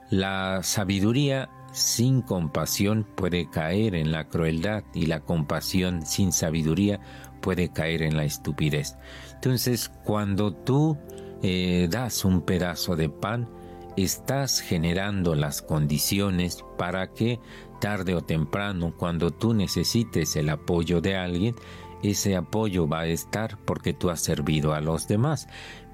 La 0.10 0.62
sabiduría 0.64 1.50
sin 1.74 2.22
compasión 2.22 3.06
puede 3.16 3.50
caer 3.50 3.96
en 3.96 4.12
la 4.12 4.30
crueldad 4.30 4.84
y 4.94 5.08
la 5.08 5.20
compasión 5.22 6.06
sin 6.06 6.32
sabiduría 6.32 7.02
puede 7.42 7.70
caer 7.70 8.04
en 8.04 8.16
la 8.16 8.24
estupidez. 8.24 8.96
Entonces, 9.34 9.92
cuando 10.06 10.54
tú 10.54 10.98
eh, 11.42 11.88
das 11.90 12.24
un 12.24 12.42
pedazo 12.42 12.96
de 12.96 13.10
pan, 13.10 13.50
estás 13.98 14.62
generando 14.62 15.36
las 15.36 15.62
condiciones 15.62 16.64
para 16.78 17.12
que 17.12 17.40
tarde 17.82 18.16
o 18.16 18.22
temprano, 18.22 18.94
cuando 18.96 19.32
tú 19.32 19.54
necesites 19.54 20.36
el 20.36 20.50
apoyo 20.50 21.02
de 21.02 21.18
alguien, 21.18 21.56
ese 22.04 22.36
apoyo 22.36 22.88
va 22.88 23.02
a 23.02 23.08
estar 23.08 23.58
porque 23.66 23.94
tú 23.94 24.10
has 24.10 24.22
servido 24.22 24.74
a 24.74 24.82
los 24.82 25.08
demás. 25.08 25.48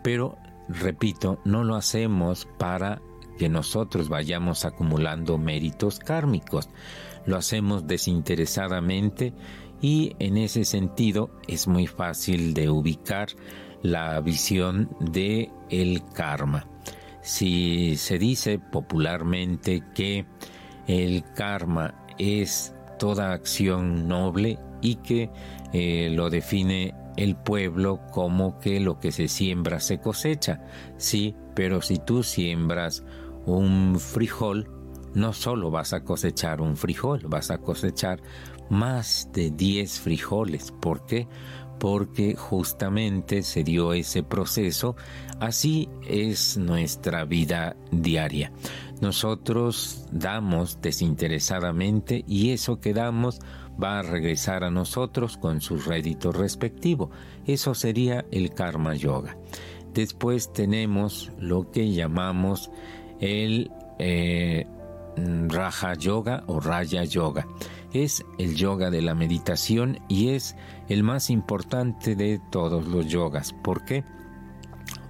Pero 0.03 0.37
repito, 0.67 1.39
no 1.45 1.63
lo 1.63 1.75
hacemos 1.75 2.47
para 2.57 3.01
que 3.39 3.49
nosotros 3.49 4.09
vayamos 4.09 4.65
acumulando 4.65 5.37
méritos 5.37 5.97
kármicos. 5.97 6.69
Lo 7.25 7.37
hacemos 7.37 7.87
desinteresadamente 7.87 9.33
y 9.81 10.15
en 10.19 10.37
ese 10.37 10.65
sentido 10.65 11.31
es 11.47 11.67
muy 11.67 11.87
fácil 11.87 12.53
de 12.53 12.69
ubicar 12.69 13.29
la 13.81 14.19
visión 14.19 14.89
de 14.99 15.49
el 15.69 16.03
karma. 16.13 16.67
Si 17.21 17.95
se 17.95 18.19
dice 18.19 18.59
popularmente 18.59 19.83
que 19.95 20.25
el 20.87 21.23
karma 21.33 21.95
es 22.17 22.75
toda 22.97 23.31
acción 23.31 24.07
noble 24.07 24.59
y 24.81 24.95
que 24.95 25.29
eh, 25.71 26.09
lo 26.11 26.29
define 26.29 26.93
el 27.15 27.35
pueblo 27.35 28.01
como 28.11 28.59
que 28.59 28.79
lo 28.79 28.99
que 28.99 29.11
se 29.11 29.27
siembra 29.27 29.79
se 29.79 29.99
cosecha. 29.99 30.61
Sí, 30.97 31.35
pero 31.53 31.81
si 31.81 31.97
tú 31.97 32.23
siembras 32.23 33.03
un 33.57 33.99
frijol, 33.99 34.69
no 35.13 35.33
solo 35.33 35.71
vas 35.71 35.93
a 35.93 36.03
cosechar 36.03 36.61
un 36.61 36.77
frijol, 36.77 37.21
vas 37.27 37.51
a 37.51 37.59
cosechar 37.59 38.21
más 38.69 39.29
de 39.33 39.51
10 39.51 39.99
frijoles. 39.99 40.71
¿Por 40.71 41.05
qué? 41.05 41.27
Porque 41.79 42.35
justamente 42.35 43.41
se 43.41 43.63
dio 43.63 43.93
ese 43.93 44.23
proceso. 44.23 44.95
Así 45.39 45.89
es 46.07 46.57
nuestra 46.57 47.25
vida 47.25 47.75
diaria. 47.91 48.51
Nosotros 49.01 50.05
damos 50.11 50.81
desinteresadamente 50.81 52.25
y 52.27 52.51
eso 52.51 52.79
que 52.79 52.93
damos 52.93 53.39
va 53.81 53.99
a 53.99 54.03
regresar 54.03 54.63
a 54.65 54.71
nosotros 54.71 55.37
con 55.37 55.61
su 55.61 55.77
rédito 55.77 56.31
respectivo. 56.33 57.09
Eso 57.45 57.73
sería 57.73 58.25
el 58.31 58.53
karma 58.53 58.95
yoga. 58.95 59.37
Después 59.93 60.53
tenemos 60.53 61.31
lo 61.39 61.71
que 61.71 61.91
llamamos 61.91 62.69
el 63.19 63.71
eh, 63.97 64.65
Raja 65.47 65.93
Yoga 65.95 66.43
o 66.47 66.59
Raya 66.59 67.03
Yoga. 67.03 67.47
Es 67.91 68.23
el 68.37 68.55
yoga 68.55 68.91
de 68.91 69.01
la 69.01 69.15
meditación 69.15 69.99
y 70.07 70.29
es 70.29 70.55
el 70.89 71.03
más 71.03 71.29
importante 71.29 72.15
de 72.15 72.39
todos 72.51 72.85
los 72.87 73.07
yogas. 73.07 73.53
¿Por 73.53 73.83
qué? 73.83 74.03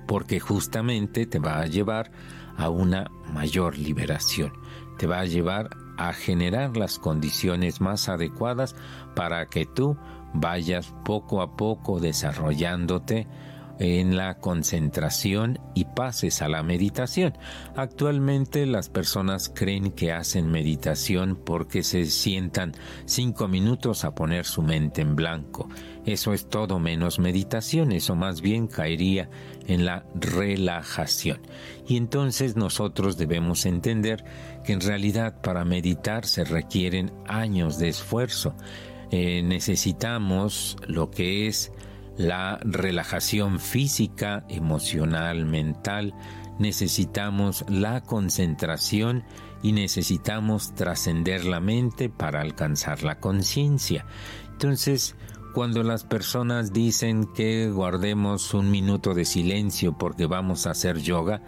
Porque 0.07 0.39
justamente 0.39 1.25
te 1.25 1.39
va 1.39 1.59
a 1.59 1.65
llevar 1.65 2.11
a 2.57 2.69
una 2.69 3.11
mayor 3.33 3.77
liberación. 3.77 4.53
Te 4.97 5.07
va 5.07 5.19
a 5.19 5.25
llevar 5.25 5.69
a 5.97 6.13
generar 6.13 6.77
las 6.77 6.99
condiciones 6.99 7.81
más 7.81 8.07
adecuadas 8.07 8.75
para 9.15 9.47
que 9.47 9.65
tú 9.65 9.97
vayas 10.33 10.93
poco 11.03 11.41
a 11.41 11.57
poco 11.57 11.99
desarrollándote 11.99 13.27
en 13.79 14.17
la 14.17 14.37
concentración 14.37 15.59
y 15.73 15.85
pases 15.85 16.41
a 16.41 16.49
la 16.49 16.63
meditación. 16.63 17.37
Actualmente 17.75 18.65
las 18.65 18.89
personas 18.89 19.49
creen 19.49 19.91
que 19.91 20.11
hacen 20.11 20.51
meditación 20.51 21.37
porque 21.43 21.83
se 21.83 22.05
sientan 22.05 22.73
cinco 23.05 23.47
minutos 23.47 24.03
a 24.03 24.13
poner 24.13 24.45
su 24.45 24.61
mente 24.61 25.01
en 25.01 25.15
blanco. 25.15 25.69
Eso 26.05 26.33
es 26.33 26.49
todo 26.49 26.79
menos 26.79 27.19
meditación, 27.19 27.91
eso 27.91 28.15
más 28.15 28.41
bien 28.41 28.67
caería 28.67 29.29
en 29.67 29.85
la 29.85 30.05
relajación. 30.15 31.39
Y 31.87 31.97
entonces 31.97 32.55
nosotros 32.55 33.17
debemos 33.17 33.65
entender 33.65 34.23
que 34.63 34.73
en 34.73 34.81
realidad 34.81 35.41
para 35.41 35.65
meditar 35.65 36.25
se 36.25 36.43
requieren 36.43 37.11
años 37.27 37.77
de 37.79 37.89
esfuerzo. 37.89 38.55
Eh, 39.11 39.41
necesitamos 39.43 40.77
lo 40.87 41.09
que 41.09 41.47
es 41.47 41.71
la 42.19 42.59
relajación 42.63 43.61
física, 43.61 44.43
emocional, 44.49 45.45
mental, 45.45 46.13
necesitamos 46.59 47.63
la 47.69 48.01
concentración 48.01 49.23
y 49.63 49.71
necesitamos 49.71 50.75
trascender 50.75 51.45
la 51.45 51.61
mente 51.61 52.09
para 52.09 52.41
alcanzar 52.41 53.03
la 53.03 53.21
conciencia. 53.21 54.05
Entonces, 54.51 55.15
cuando 55.53 55.81
las 55.81 56.03
personas 56.03 56.73
dicen 56.73 57.25
que 57.33 57.71
guardemos 57.71 58.53
un 58.53 58.69
minuto 58.69 59.13
de 59.13 59.23
silencio 59.23 59.97
porque 59.97 60.25
vamos 60.25 60.67
a 60.67 60.71
hacer 60.71 60.99
yoga, 60.99 61.41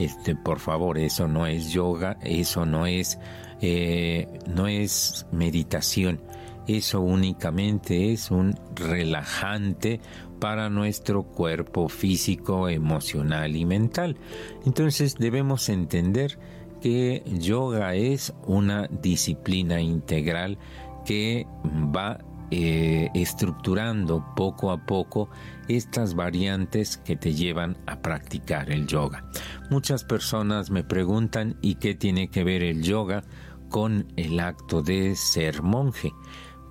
este, 0.00 0.34
por 0.34 0.58
favor, 0.58 0.98
eso 0.98 1.28
no 1.28 1.46
es 1.46 1.70
yoga, 1.70 2.18
eso 2.20 2.66
no 2.66 2.88
es, 2.88 3.20
eh, 3.60 4.40
no 4.48 4.66
es 4.66 5.24
meditación 5.30 6.20
eso 6.66 7.00
únicamente 7.00 8.12
es 8.12 8.30
un 8.30 8.54
relajante 8.74 10.00
para 10.40 10.68
nuestro 10.68 11.24
cuerpo 11.24 11.88
físico, 11.88 12.68
emocional 12.68 13.56
y 13.56 13.64
mental. 13.64 14.16
Entonces 14.64 15.16
debemos 15.16 15.68
entender 15.68 16.38
que 16.80 17.22
yoga 17.26 17.94
es 17.94 18.34
una 18.46 18.88
disciplina 18.88 19.80
integral 19.80 20.58
que 21.04 21.46
va 21.64 22.18
eh, 22.50 23.10
estructurando 23.14 24.24
poco 24.36 24.70
a 24.70 24.86
poco 24.86 25.28
estas 25.66 26.14
variantes 26.14 26.96
que 26.96 27.16
te 27.16 27.32
llevan 27.32 27.76
a 27.86 28.00
practicar 28.00 28.70
el 28.70 28.86
yoga. 28.86 29.24
Muchas 29.68 30.04
personas 30.04 30.70
me 30.70 30.84
preguntan 30.84 31.56
¿y 31.60 31.76
qué 31.76 31.96
tiene 31.96 32.28
que 32.28 32.44
ver 32.44 32.62
el 32.62 32.82
yoga 32.82 33.24
con 33.68 34.12
el 34.16 34.38
acto 34.38 34.82
de 34.82 35.16
ser 35.16 35.62
monje? 35.62 36.12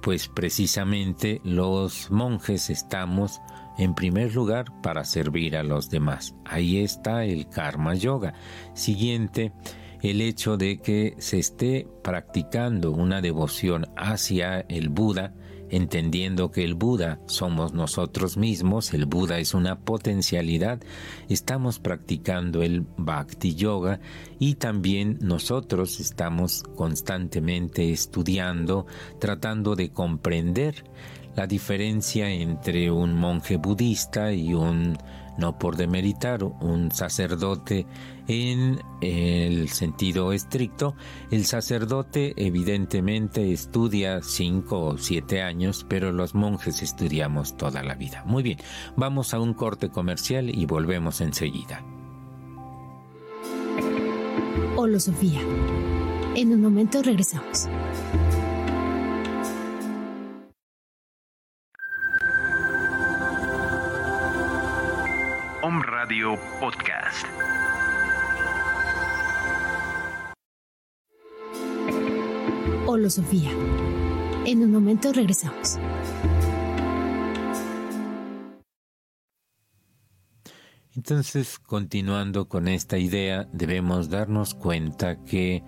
Pues 0.06 0.28
precisamente 0.28 1.41
los 1.44 2.12
monjes 2.12 2.70
estamos 2.70 3.41
en 3.80 3.96
primer 3.96 4.36
lugar 4.36 4.65
para 4.84 5.04
servir 5.04 5.58
a 5.58 5.63
los 5.63 5.89
demás. 5.89 6.36
Ahí 6.46 6.78
está 6.78 7.26
el 7.26 7.50
karma 7.50 7.96
yoga. 7.96 8.36
Siguiente, 8.76 9.52
el 10.04 10.22
hecho 10.22 10.58
de 10.58 10.78
que 10.78 11.15
se 11.18 11.39
esté 11.39 11.88
practicando 12.04 12.91
una 12.91 13.20
devoción 13.20 13.88
hacia 13.98 14.60
el 14.70 14.89
Buda 14.89 15.34
entendiendo 15.75 16.51
que 16.51 16.63
el 16.63 16.73
Buda 16.73 17.19
somos 17.25 17.73
nosotros 17.73 18.38
mismos, 18.38 18.93
el 18.93 19.05
Buda 19.05 19.39
es 19.39 19.53
una 19.53 19.79
potencialidad, 19.79 20.79
estamos 21.27 21.79
practicando 21.79 22.63
el 22.63 22.85
Bhakti 22.97 23.55
Yoga 23.55 23.99
y 24.39 24.55
también 24.55 25.17
nosotros 25.19 25.99
estamos 25.99 26.63
constantemente 26.75 27.91
estudiando, 27.91 28.85
tratando 29.19 29.75
de 29.75 29.89
comprender 29.89 30.85
la 31.35 31.45
diferencia 31.45 32.29
entre 32.29 32.89
un 32.89 33.13
monje 33.13 33.57
budista 33.57 34.31
y 34.31 34.53
un 34.53 34.97
no 35.38 35.58
por 35.58 35.76
demeritar 35.76 36.43
un 36.43 36.91
sacerdote 36.91 37.86
en 38.28 38.82
el 39.02 39.69
sentido 39.69 40.34
estricto. 40.34 40.95
El 41.32 41.45
sacerdote 41.45 42.34
evidentemente 42.38 43.52
estudia 43.52 44.21
cinco 44.21 44.82
o 44.82 44.98
siete 44.98 45.41
años, 45.41 45.86
pero 45.88 46.12
los 46.12 46.36
monjes 46.36 46.82
estudiamos 46.82 47.58
toda 47.58 47.84
la 47.84 47.95
vida. 47.95 48.24
Muy 48.26 48.43
bien, 48.43 48.58
vamos 48.95 49.34
a 49.34 49.39
un 49.39 49.54
corte 49.54 49.89
comercial 49.89 50.50
y 50.50 50.65
volvemos 50.65 51.21
enseguida. 51.21 51.84
Hola 54.78 55.00
Sofía. 55.00 55.41
En 56.36 56.52
un 56.52 56.62
momento 56.62 57.02
regresamos. 57.02 57.69
Radio 66.06 66.38
Podcast. 66.60 67.26
Hola 72.86 73.10
Sofía. 73.10 73.50
En 74.46 74.62
un 74.62 74.72
momento 74.72 75.12
regresamos. 75.13 75.80
Entonces, 80.96 81.58
continuando 81.58 82.48
con 82.50 82.68
esta 82.68 83.00
idea, 83.00 83.50
debemos 83.52 84.12
darnos 84.12 84.54
cuenta 84.54 85.24
que 85.24 85.63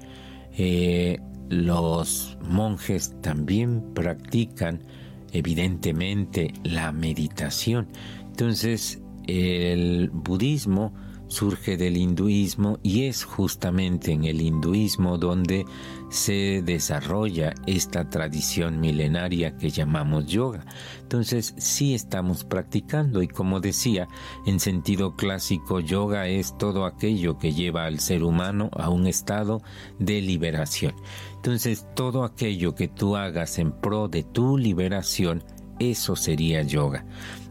eh, 0.51 1.19
los 1.49 2.37
monjes 2.41 3.19
también 3.23 3.91
practican 3.95 4.83
evidentemente 5.31 6.53
la 6.63 6.91
meditación. 6.91 7.87
Entonces, 8.27 9.01
el 9.27 10.09
budismo 10.11 10.93
surge 11.27 11.77
del 11.77 11.97
hinduismo 11.97 12.79
y 12.83 13.03
es 13.03 13.23
justamente 13.23 14.11
en 14.11 14.23
el 14.23 14.41
hinduismo 14.41 15.17
donde 15.17 15.65
se 16.09 16.61
desarrolla 16.63 17.53
esta 17.65 18.09
tradición 18.09 18.79
milenaria 18.79 19.57
que 19.57 19.69
llamamos 19.69 20.25
yoga. 20.27 20.65
Entonces 21.01 21.53
sí 21.57 21.93
estamos 21.93 22.45
practicando 22.45 23.21
y 23.21 23.27
como 23.27 23.59
decía, 23.59 24.07
en 24.45 24.59
sentido 24.59 25.15
clásico, 25.15 25.79
yoga 25.79 26.27
es 26.27 26.57
todo 26.57 26.85
aquello 26.85 27.37
que 27.37 27.53
lleva 27.53 27.85
al 27.85 27.99
ser 27.99 28.23
humano 28.23 28.69
a 28.73 28.89
un 28.89 29.05
estado 29.07 29.61
de 29.99 30.21
liberación. 30.21 30.95
Entonces 31.35 31.85
todo 31.95 32.23
aquello 32.23 32.73
que 32.73 32.87
tú 32.87 33.17
hagas 33.17 33.59
en 33.59 33.71
pro 33.73 34.07
de 34.07 34.23
tu 34.23 34.57
liberación, 34.57 35.43
eso 35.79 36.15
sería 36.15 36.63
yoga. 36.63 37.05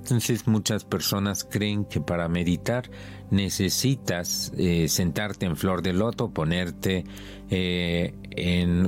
Entonces 0.07 0.47
muchas 0.47 0.85
personas 0.85 1.43
creen 1.43 1.85
que 1.85 2.01
para 2.01 2.29
meditar 2.29 2.89
necesitas 3.33 4.53
eh, 4.57 4.87
sentarte 4.87 5.47
en 5.47 5.57
flor 5.57 5.83
de 5.83 5.93
loto, 5.93 6.31
ponerte 6.31 7.05
eh, 7.51 8.15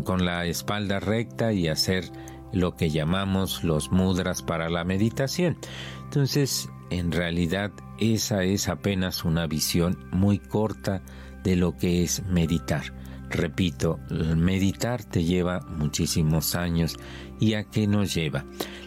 con 0.04 0.24
la 0.24 0.46
espalda 0.46 1.00
recta 1.00 1.52
y 1.52 1.66
hacer 1.66 2.04
lo 2.52 2.76
que 2.76 2.90
llamamos 2.90 3.64
los 3.64 3.90
mudras 3.90 4.44
para 4.44 4.68
la 4.68 4.84
meditación. 4.84 5.58
Entonces, 6.04 6.68
en 6.90 7.10
realidad, 7.10 7.72
esa 7.98 8.44
es 8.44 8.68
apenas 8.68 9.24
una 9.24 9.48
visión 9.48 9.98
muy 10.12 10.38
corta 10.38 11.02
de 11.42 11.56
lo 11.56 11.76
que 11.76 12.04
es 12.04 12.22
meditar. 12.26 12.94
Repito, 13.28 13.98
meditar 14.36 15.02
te 15.02 15.24
lleva 15.24 15.60
muchísimos 15.60 16.54
años 16.54 16.96
y 17.40 17.54
a 17.54 17.64
qué 17.64 17.88
nos 17.88 18.14
lleva. 18.14 18.44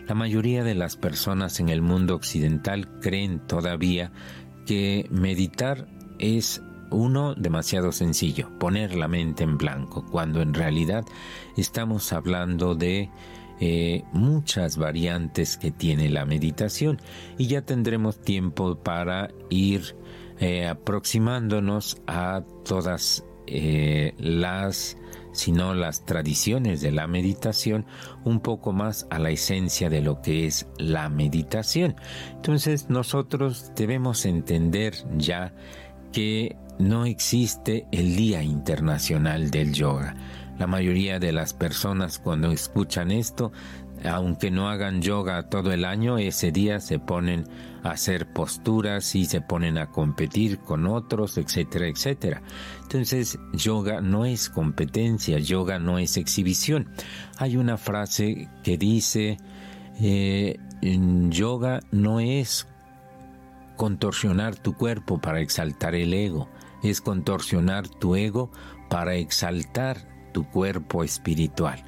La 0.07 0.15
mayoría 0.15 0.63
de 0.63 0.75
las 0.75 0.97
personas 0.97 1.59
en 1.59 1.69
el 1.69 1.81
mundo 1.81 2.15
occidental 2.15 2.99
creen 2.99 3.39
todavía 3.47 4.11
que 4.65 5.07
meditar 5.09 5.87
es 6.19 6.61
uno 6.91 7.33
demasiado 7.35 7.91
sencillo, 7.91 8.49
poner 8.59 8.95
la 8.95 9.07
mente 9.07 9.43
en 9.43 9.57
blanco, 9.57 10.05
cuando 10.05 10.41
en 10.41 10.53
realidad 10.53 11.05
estamos 11.55 12.11
hablando 12.13 12.75
de 12.75 13.09
eh, 13.59 14.03
muchas 14.11 14.77
variantes 14.77 15.55
que 15.55 15.71
tiene 15.71 16.09
la 16.09 16.25
meditación. 16.25 16.99
Y 17.37 17.47
ya 17.47 17.61
tendremos 17.61 18.19
tiempo 18.19 18.75
para 18.75 19.29
ir 19.49 19.95
eh, 20.39 20.67
aproximándonos 20.67 22.01
a 22.07 22.43
todas 22.65 23.23
eh, 23.47 24.13
las 24.17 24.97
sino 25.33 25.73
las 25.73 26.05
tradiciones 26.05 26.81
de 26.81 26.91
la 26.91 27.07
meditación 27.07 27.85
un 28.23 28.39
poco 28.39 28.71
más 28.73 29.07
a 29.09 29.19
la 29.19 29.29
esencia 29.29 29.89
de 29.89 30.01
lo 30.01 30.21
que 30.21 30.45
es 30.45 30.67
la 30.77 31.09
meditación. 31.09 31.95
Entonces 32.33 32.89
nosotros 32.89 33.71
debemos 33.75 34.25
entender 34.25 34.95
ya 35.17 35.53
que 36.11 36.57
no 36.79 37.05
existe 37.05 37.85
el 37.91 38.15
Día 38.15 38.43
Internacional 38.43 39.51
del 39.51 39.73
Yoga. 39.73 40.15
La 40.57 40.67
mayoría 40.67 41.19
de 41.19 41.31
las 41.31 41.53
personas 41.53 42.19
cuando 42.19 42.51
escuchan 42.51 43.11
esto 43.11 43.51
aunque 44.03 44.51
no 44.51 44.69
hagan 44.69 45.01
yoga 45.01 45.49
todo 45.49 45.71
el 45.71 45.85
año, 45.85 46.17
ese 46.17 46.51
día 46.51 46.79
se 46.79 46.99
ponen 46.99 47.47
a 47.83 47.91
hacer 47.91 48.31
posturas 48.31 49.15
y 49.15 49.25
se 49.25 49.41
ponen 49.41 49.77
a 49.77 49.87
competir 49.87 50.59
con 50.59 50.87
otros, 50.87 51.37
etcétera, 51.37 51.87
etcétera. 51.87 52.41
Entonces, 52.83 53.39
yoga 53.53 54.01
no 54.01 54.25
es 54.25 54.49
competencia, 54.49 55.39
yoga 55.39 55.79
no 55.79 55.99
es 55.99 56.17
exhibición. 56.17 56.89
Hay 57.37 57.57
una 57.57 57.77
frase 57.77 58.49
que 58.63 58.77
dice, 58.77 59.37
eh, 59.99 60.57
yoga 61.29 61.81
no 61.91 62.19
es 62.19 62.67
contorsionar 63.75 64.55
tu 64.55 64.75
cuerpo 64.75 65.19
para 65.19 65.41
exaltar 65.41 65.95
el 65.95 66.13
ego, 66.13 66.49
es 66.83 67.01
contorsionar 67.01 67.87
tu 67.87 68.15
ego 68.15 68.51
para 68.89 69.15
exaltar 69.15 69.97
tu 70.33 70.47
cuerpo 70.49 71.03
espiritual. 71.03 71.83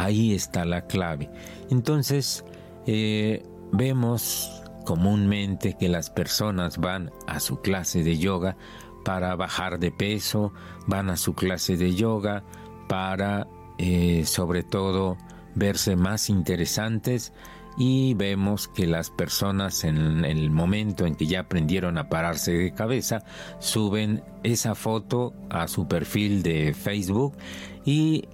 Ahí 0.00 0.34
está 0.34 0.64
la 0.64 0.86
clave. 0.86 1.30
Entonces, 1.70 2.44
eh, 2.86 3.44
vemos 3.72 4.62
comúnmente 4.86 5.76
que 5.78 5.88
las 5.88 6.10
personas 6.10 6.78
van 6.78 7.10
a 7.26 7.38
su 7.38 7.60
clase 7.60 8.02
de 8.02 8.16
yoga 8.16 8.56
para 9.04 9.36
bajar 9.36 9.78
de 9.78 9.90
peso, 9.92 10.52
van 10.86 11.10
a 11.10 11.16
su 11.16 11.34
clase 11.34 11.76
de 11.76 11.94
yoga 11.94 12.44
para, 12.88 13.46
eh, 13.78 14.24
sobre 14.24 14.62
todo, 14.62 15.18
verse 15.54 15.96
más 15.96 16.30
interesantes 16.30 17.32
y 17.76 18.14
vemos 18.14 18.68
que 18.68 18.86
las 18.86 19.10
personas 19.10 19.84
en 19.84 20.24
el 20.24 20.50
momento 20.50 21.06
en 21.06 21.14
que 21.14 21.26
ya 21.26 21.40
aprendieron 21.40 21.98
a 21.98 22.08
pararse 22.08 22.52
de 22.52 22.72
cabeza 22.72 23.24
suben 23.58 24.22
esa 24.42 24.74
foto 24.74 25.34
a 25.50 25.68
su 25.68 25.86
perfil 25.86 26.42
de 26.42 26.74
Facebook 26.74 27.36
y 27.84 28.24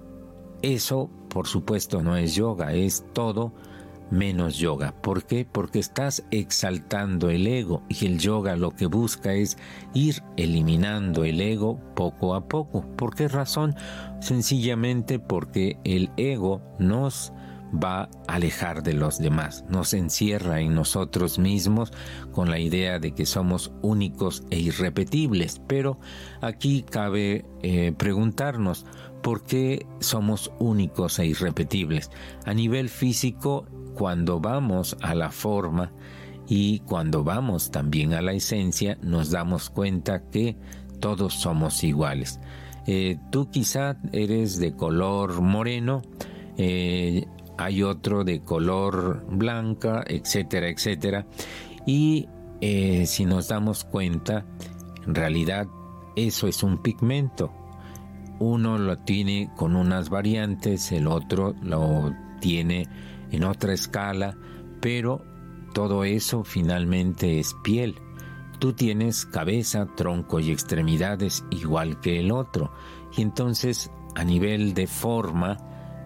eso 0.74 1.10
por 1.28 1.46
supuesto 1.46 2.02
no 2.02 2.16
es 2.16 2.34
yoga, 2.34 2.72
es 2.72 3.04
todo 3.12 3.52
menos 4.10 4.56
yoga. 4.56 4.94
¿Por 5.02 5.24
qué? 5.24 5.44
Porque 5.44 5.78
estás 5.78 6.24
exaltando 6.30 7.30
el 7.30 7.46
ego 7.46 7.82
y 7.88 8.06
el 8.06 8.18
yoga 8.18 8.56
lo 8.56 8.70
que 8.70 8.86
busca 8.86 9.34
es 9.34 9.58
ir 9.94 10.22
eliminando 10.36 11.24
el 11.24 11.40
ego 11.40 11.78
poco 11.94 12.34
a 12.34 12.48
poco. 12.48 12.86
¿Por 12.96 13.14
qué 13.14 13.28
razón? 13.28 13.74
Sencillamente 14.20 15.18
porque 15.18 15.78
el 15.84 16.10
ego 16.16 16.62
nos 16.78 17.32
va 17.72 18.02
a 18.02 18.34
alejar 18.34 18.82
de 18.82 18.94
los 18.94 19.18
demás, 19.18 19.64
nos 19.68 19.92
encierra 19.92 20.60
en 20.60 20.74
nosotros 20.74 21.38
mismos 21.38 21.92
con 22.32 22.50
la 22.50 22.58
idea 22.58 22.98
de 22.98 23.12
que 23.12 23.26
somos 23.26 23.72
únicos 23.82 24.44
e 24.50 24.58
irrepetibles. 24.58 25.60
Pero 25.66 25.98
aquí 26.40 26.82
cabe 26.82 27.44
eh, 27.62 27.92
preguntarnos, 27.96 28.86
¿por 29.26 29.42
qué 29.42 29.84
somos 29.98 30.52
únicos 30.60 31.18
e 31.18 31.26
irrepetibles? 31.26 32.12
A 32.44 32.54
nivel 32.54 32.88
físico, 32.88 33.66
cuando 33.96 34.38
vamos 34.38 34.96
a 35.02 35.16
la 35.16 35.32
forma 35.32 35.90
y 36.46 36.78
cuando 36.86 37.24
vamos 37.24 37.72
también 37.72 38.14
a 38.14 38.22
la 38.22 38.34
esencia, 38.34 38.96
nos 39.02 39.32
damos 39.32 39.68
cuenta 39.68 40.30
que 40.30 40.56
todos 41.00 41.34
somos 41.34 41.82
iguales. 41.82 42.38
Eh, 42.86 43.18
tú 43.32 43.50
quizá 43.50 43.96
eres 44.12 44.60
de 44.60 44.76
color 44.76 45.40
moreno, 45.40 46.02
eh, 46.56 47.26
hay 47.58 47.82
otro 47.82 48.22
de 48.22 48.42
color 48.42 49.26
blanca, 49.28 50.04
etcétera, 50.06 50.68
etcétera. 50.68 51.26
Y 51.84 52.28
eh, 52.60 53.06
si 53.06 53.24
nos 53.24 53.48
damos 53.48 53.82
cuenta, 53.82 54.46
en 55.04 55.16
realidad 55.16 55.66
eso 56.14 56.46
es 56.46 56.62
un 56.62 56.80
pigmento. 56.80 57.65
Uno 58.38 58.78
lo 58.78 58.98
tiene 58.98 59.50
con 59.56 59.76
unas 59.76 60.10
variantes, 60.10 60.92
el 60.92 61.06
otro 61.06 61.54
lo 61.62 62.14
tiene 62.40 62.86
en 63.30 63.44
otra 63.44 63.72
escala, 63.72 64.36
pero 64.80 65.24
todo 65.72 66.04
eso 66.04 66.44
finalmente 66.44 67.38
es 67.38 67.54
piel. 67.64 67.96
Tú 68.58 68.72
tienes 68.72 69.26
cabeza, 69.26 69.86
tronco 69.96 70.40
y 70.40 70.50
extremidades 70.50 71.44
igual 71.50 72.00
que 72.00 72.20
el 72.20 72.32
otro. 72.32 72.72
Y 73.16 73.22
entonces, 73.22 73.90
a 74.14 74.24
nivel 74.24 74.72
de 74.74 74.86
forma, 74.86 75.58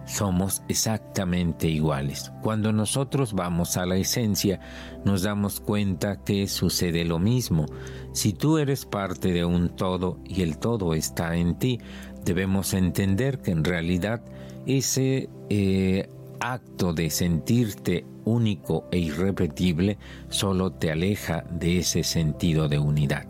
somos 0.05 0.63
exactamente 0.67 1.67
iguales. 1.67 2.31
Cuando 2.41 2.73
nosotros 2.73 3.33
vamos 3.33 3.77
a 3.77 3.85
la 3.85 3.95
esencia, 3.95 4.59
nos 5.05 5.23
damos 5.23 5.59
cuenta 5.59 6.23
que 6.23 6.47
sucede 6.47 7.05
lo 7.05 7.19
mismo. 7.19 7.65
Si 8.11 8.33
tú 8.33 8.57
eres 8.57 8.85
parte 8.85 9.31
de 9.31 9.45
un 9.45 9.69
todo 9.69 10.19
y 10.25 10.41
el 10.41 10.57
todo 10.57 10.93
está 10.93 11.35
en 11.35 11.57
ti, 11.57 11.79
debemos 12.23 12.73
entender 12.73 13.39
que 13.39 13.51
en 13.51 13.63
realidad 13.63 14.21
ese 14.65 15.29
eh, 15.49 16.09
acto 16.39 16.93
de 16.93 17.09
sentirte 17.09 18.05
único 18.25 18.87
e 18.91 18.99
irrepetible 18.99 19.97
solo 20.29 20.71
te 20.71 20.91
aleja 20.91 21.43
de 21.51 21.79
ese 21.79 22.03
sentido 22.03 22.67
de 22.67 22.79
unidad. 22.79 23.25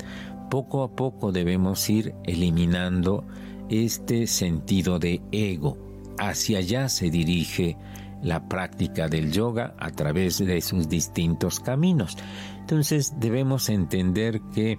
Poco 0.49 0.83
a 0.83 0.95
poco 0.95 1.31
debemos 1.31 1.89
ir 1.89 2.13
eliminando 2.25 3.25
este 3.69 4.27
sentido 4.27 4.99
de 4.99 5.21
ego, 5.31 5.77
hacia 6.19 6.59
allá 6.59 6.89
se 6.89 7.09
dirige 7.09 7.77
la 8.21 8.47
práctica 8.47 9.07
del 9.07 9.31
yoga 9.31 9.73
a 9.79 9.91
través 9.91 10.37
de 10.37 10.61
sus 10.61 10.89
distintos 10.89 11.59
caminos. 11.59 12.17
Entonces 12.59 13.13
debemos 13.19 13.69
entender 13.69 14.41
que 14.53 14.77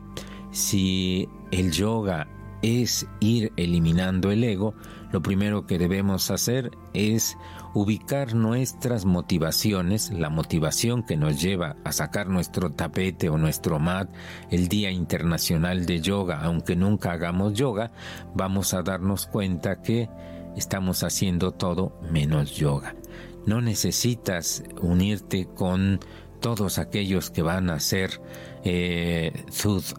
si 0.50 1.28
el 1.50 1.72
yoga 1.72 2.28
es 2.62 3.06
ir 3.20 3.52
eliminando 3.56 4.30
el 4.30 4.44
ego, 4.44 4.74
lo 5.10 5.20
primero 5.20 5.66
que 5.66 5.78
debemos 5.78 6.30
hacer 6.30 6.70
es 6.94 7.36
ubicar 7.74 8.34
nuestras 8.34 9.04
motivaciones, 9.04 10.10
la 10.10 10.30
motivación 10.30 11.02
que 11.02 11.16
nos 11.16 11.40
lleva 11.40 11.76
a 11.84 11.92
sacar 11.92 12.28
nuestro 12.28 12.70
tapete 12.70 13.28
o 13.28 13.38
nuestro 13.38 13.78
mat 13.78 14.08
el 14.50 14.68
Día 14.68 14.90
Internacional 14.90 15.86
de 15.86 16.00
Yoga, 16.00 16.40
aunque 16.42 16.76
nunca 16.76 17.12
hagamos 17.12 17.54
yoga, 17.54 17.92
vamos 18.34 18.74
a 18.74 18.82
darnos 18.82 19.26
cuenta 19.26 19.82
que 19.82 20.08
estamos 20.56 21.02
haciendo 21.02 21.52
todo 21.52 21.98
menos 22.10 22.56
yoga. 22.56 22.94
No 23.46 23.60
necesitas 23.60 24.62
unirte 24.80 25.46
con 25.46 26.00
todos 26.40 26.78
aquellos 26.78 27.30
que 27.30 27.42
van 27.42 27.70
a 27.70 27.74
hacer 27.74 28.20
eh, 28.64 29.44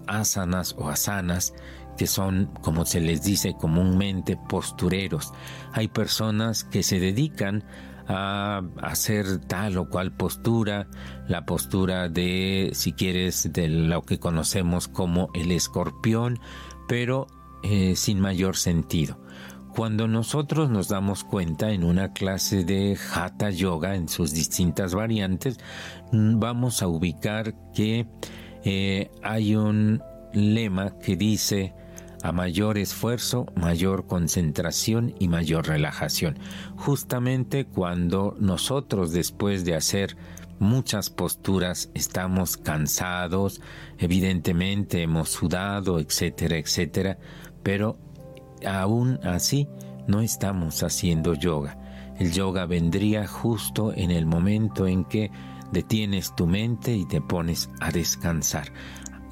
asanas 0.07 0.75
o 0.77 0.89
asanas, 0.89 1.53
que 1.97 2.07
son, 2.07 2.49
como 2.61 2.85
se 2.85 2.99
les 2.99 3.23
dice 3.23 3.55
comúnmente, 3.59 4.37
postureros. 4.37 5.33
Hay 5.71 5.87
personas 5.87 6.63
que 6.63 6.83
se 6.83 6.99
dedican 6.99 7.63
a 8.07 8.61
hacer 8.81 9.39
tal 9.39 9.77
o 9.77 9.89
cual 9.89 10.11
postura, 10.11 10.87
la 11.27 11.45
postura 11.45 12.09
de, 12.09 12.71
si 12.73 12.93
quieres, 12.93 13.51
de 13.53 13.67
lo 13.67 14.01
que 14.01 14.19
conocemos 14.19 14.87
como 14.87 15.29
el 15.33 15.51
escorpión, 15.51 16.39
pero 16.87 17.27
eh, 17.63 17.95
sin 17.95 18.19
mayor 18.19 18.57
sentido. 18.57 19.19
Cuando 19.73 20.07
nosotros 20.07 20.69
nos 20.69 20.89
damos 20.89 21.23
cuenta 21.23 21.71
en 21.71 21.83
una 21.83 22.13
clase 22.13 22.63
de 22.63 22.95
Hatha 23.13 23.49
Yoga 23.49 23.95
en 23.95 24.07
sus 24.07 24.31
distintas 24.31 24.93
variantes, 24.93 25.57
vamos 26.11 26.83
a 26.83 26.87
ubicar 26.87 27.55
que 27.73 28.05
eh, 28.63 29.09
hay 29.23 29.55
un 29.55 30.03
lema 30.33 30.99
que 30.99 31.15
dice 31.15 31.73
a 32.23 32.31
mayor 32.31 32.77
esfuerzo, 32.77 33.45
mayor 33.53 34.07
concentración 34.07 35.13
y 35.19 35.27
mayor 35.27 35.67
relajación. 35.67 36.39
Justamente 36.77 37.65
cuando 37.65 38.35
nosotros 38.39 39.11
después 39.11 39.65
de 39.65 39.75
hacer 39.75 40.15
muchas 40.57 41.09
posturas 41.09 41.91
estamos 41.93 42.55
cansados, 42.55 43.61
evidentemente 43.99 45.01
hemos 45.01 45.29
sudado, 45.29 45.99
etcétera, 45.99 46.57
etcétera, 46.57 47.17
pero 47.61 47.97
aún 48.65 49.19
así 49.23 49.67
no 50.07 50.21
estamos 50.21 50.81
haciendo 50.81 51.33
yoga. 51.33 51.77
El 52.17 52.31
yoga 52.31 52.65
vendría 52.65 53.27
justo 53.27 53.91
en 53.93 54.11
el 54.11 54.25
momento 54.25 54.87
en 54.87 55.03
que 55.03 55.29
detienes 55.73 56.33
tu 56.35 56.47
mente 56.47 56.95
y 56.95 57.05
te 57.05 57.19
pones 57.19 57.69
a 57.81 57.91
descansar, 57.91 58.71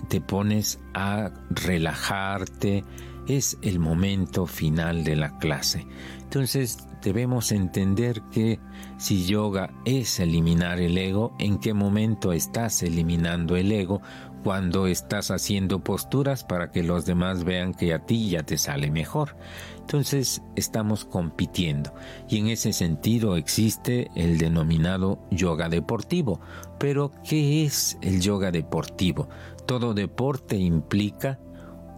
te 0.08 0.22
pones 0.22 0.80
a 0.94 1.32
relajarte, 1.50 2.84
es 3.28 3.58
el 3.62 3.80
momento 3.80 4.46
final 4.46 5.04
de 5.04 5.16
la 5.16 5.38
clase. 5.38 5.88
Entonces 6.24 6.88
debemos 7.02 7.52
entender 7.52 8.22
que 8.32 8.60
si 8.98 9.26
yoga 9.26 9.74
es 9.86 10.20
eliminar 10.20 10.80
el 10.80 10.98
ego, 10.98 11.34
¿en 11.40 11.60
qué 11.60 11.74
momento 11.74 12.32
estás 12.34 12.84
eliminando 12.84 13.56
el 13.56 13.72
ego? 13.72 14.02
Cuando 14.44 14.88
estás 14.88 15.30
haciendo 15.30 15.84
posturas 15.84 16.44
para 16.44 16.72
que 16.72 16.82
los 16.82 17.06
demás 17.06 17.44
vean 17.44 17.74
que 17.74 17.94
a 17.94 18.06
ti 18.06 18.30
ya 18.30 18.44
te 18.44 18.58
sale 18.58 18.90
mejor. 18.90 19.36
Entonces 19.82 20.42
estamos 20.56 21.06
compitiendo 21.06 21.94
y 22.28 22.38
en 22.38 22.48
ese 22.48 22.74
sentido 22.74 23.36
existe 23.36 24.10
el 24.16 24.38
denominado 24.38 25.20
yoga 25.32 25.70
deportivo. 25.70 26.40
Pero 26.80 27.12
¿qué 27.28 27.66
es 27.66 27.98
el 28.02 28.22
yoga 28.22 28.52
deportivo? 28.52 29.28
Todo 29.66 29.94
deporte 29.94 30.58
implica 30.58 31.40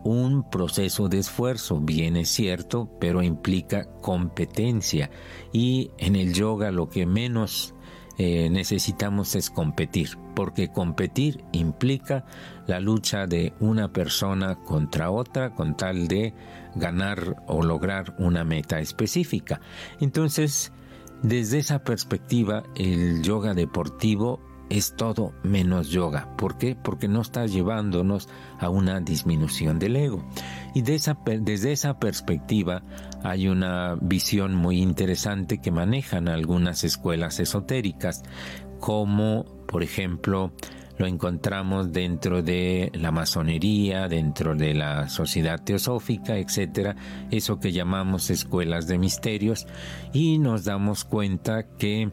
un 0.04 0.50
proceso 0.50 1.08
de 1.08 1.20
esfuerzo, 1.20 1.80
bien 1.80 2.18
es 2.18 2.30
cierto, 2.30 2.90
pero 3.00 3.24
implica 3.24 3.86
competencia. 4.02 5.10
Y 5.52 5.92
en 5.98 6.16
el 6.16 6.34
yoga 6.34 6.72
lo 6.72 6.90
que 6.90 7.06
menos 7.06 7.74
eh, 8.18 8.50
necesitamos 8.50 9.36
es 9.36 9.50
competir, 9.50 10.18
porque 10.36 10.72
competir 10.72 11.44
implica 11.52 12.26
la 12.68 12.80
lucha 12.80 13.26
de 13.26 13.54
una 13.60 13.92
persona 13.92 14.56
contra 14.56 15.10
otra 15.10 15.56
con 15.56 15.76
tal 15.76 16.08
de 16.08 16.34
ganar 16.76 17.44
o 17.48 17.64
lograr 17.64 18.16
una 18.20 18.44
meta 18.44 18.80
específica. 18.80 19.62
Entonces, 20.00 20.72
desde 21.24 21.60
esa 21.60 21.84
perspectiva, 21.84 22.64
el 22.76 23.24
yoga 23.24 23.54
deportivo 23.54 24.42
es 24.74 24.96
todo 24.96 25.34
menos 25.44 25.90
yoga. 25.90 26.36
¿Por 26.36 26.58
qué? 26.58 26.76
Porque 26.76 27.08
no 27.08 27.22
está 27.22 27.46
llevándonos 27.46 28.28
a 28.60 28.70
una 28.70 29.00
disminución 29.02 29.78
del 29.78 29.96
ego. 29.96 30.26
Y 30.74 30.82
desde 30.82 31.72
esa 31.72 32.00
perspectiva 32.00 32.82
hay 33.24 33.48
una 33.48 33.96
visión 34.02 34.56
muy 34.56 34.82
interesante 34.82 35.60
que 35.60 35.70
manejan 35.70 36.28
algunas 36.28 36.84
escuelas 36.84 37.40
esotéricas, 37.40 38.24
como 38.80 39.46
por 39.68 39.84
ejemplo 39.84 40.52
lo 40.98 41.06
encontramos 41.06 41.92
dentro 41.92 42.42
de 42.42 42.92
la 42.96 43.12
masonería, 43.12 44.08
dentro 44.08 44.56
de 44.56 44.74
la 44.74 45.08
sociedad 45.08 45.62
teosófica, 45.64 46.38
etcétera, 46.38 46.96
eso 47.30 47.60
que 47.60 47.72
llamamos 47.72 48.32
escuelas 48.32 48.88
de 48.88 48.98
misterios, 48.98 49.68
y 50.14 50.40
nos 50.40 50.64
damos 50.66 51.04
cuenta 51.04 51.64
que 51.78 52.10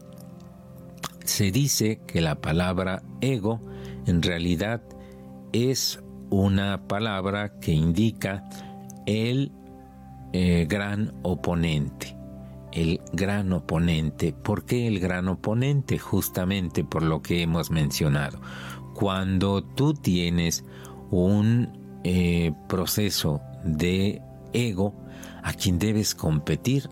se 1.31 1.49
dice 1.49 2.01
que 2.05 2.19
la 2.19 2.41
palabra 2.41 3.03
ego 3.21 3.61
en 4.05 4.21
realidad 4.21 4.83
es 5.53 6.03
una 6.29 6.87
palabra 6.87 7.57
que 7.59 7.71
indica 7.71 8.43
el 9.05 9.53
eh, 10.33 10.65
gran 10.67 11.13
oponente. 11.23 12.17
El 12.73 12.99
gran 13.13 13.53
oponente. 13.53 14.33
¿Por 14.33 14.65
qué 14.65 14.87
el 14.87 14.99
gran 14.99 15.29
oponente? 15.29 15.99
Justamente 15.99 16.83
por 16.83 17.01
lo 17.01 17.21
que 17.21 17.41
hemos 17.41 17.71
mencionado. 17.71 18.41
Cuando 18.93 19.63
tú 19.63 19.93
tienes 19.93 20.65
un 21.11 21.99
eh, 22.03 22.51
proceso 22.67 23.41
de 23.63 24.21
ego 24.51 24.93
a 25.43 25.53
quien 25.53 25.79
debes 25.79 26.13
competir, 26.13 26.89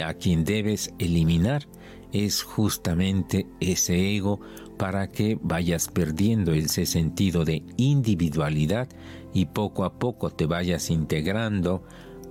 a 0.00 0.14
quien 0.14 0.44
debes 0.44 0.92
eliminar, 0.98 1.67
es 2.12 2.42
justamente 2.42 3.46
ese 3.60 4.16
ego 4.16 4.40
para 4.76 5.08
que 5.08 5.38
vayas 5.40 5.88
perdiendo 5.88 6.52
ese 6.52 6.86
sentido 6.86 7.44
de 7.44 7.62
individualidad 7.76 8.88
y 9.34 9.46
poco 9.46 9.84
a 9.84 9.98
poco 9.98 10.30
te 10.30 10.46
vayas 10.46 10.90
integrando 10.90 11.82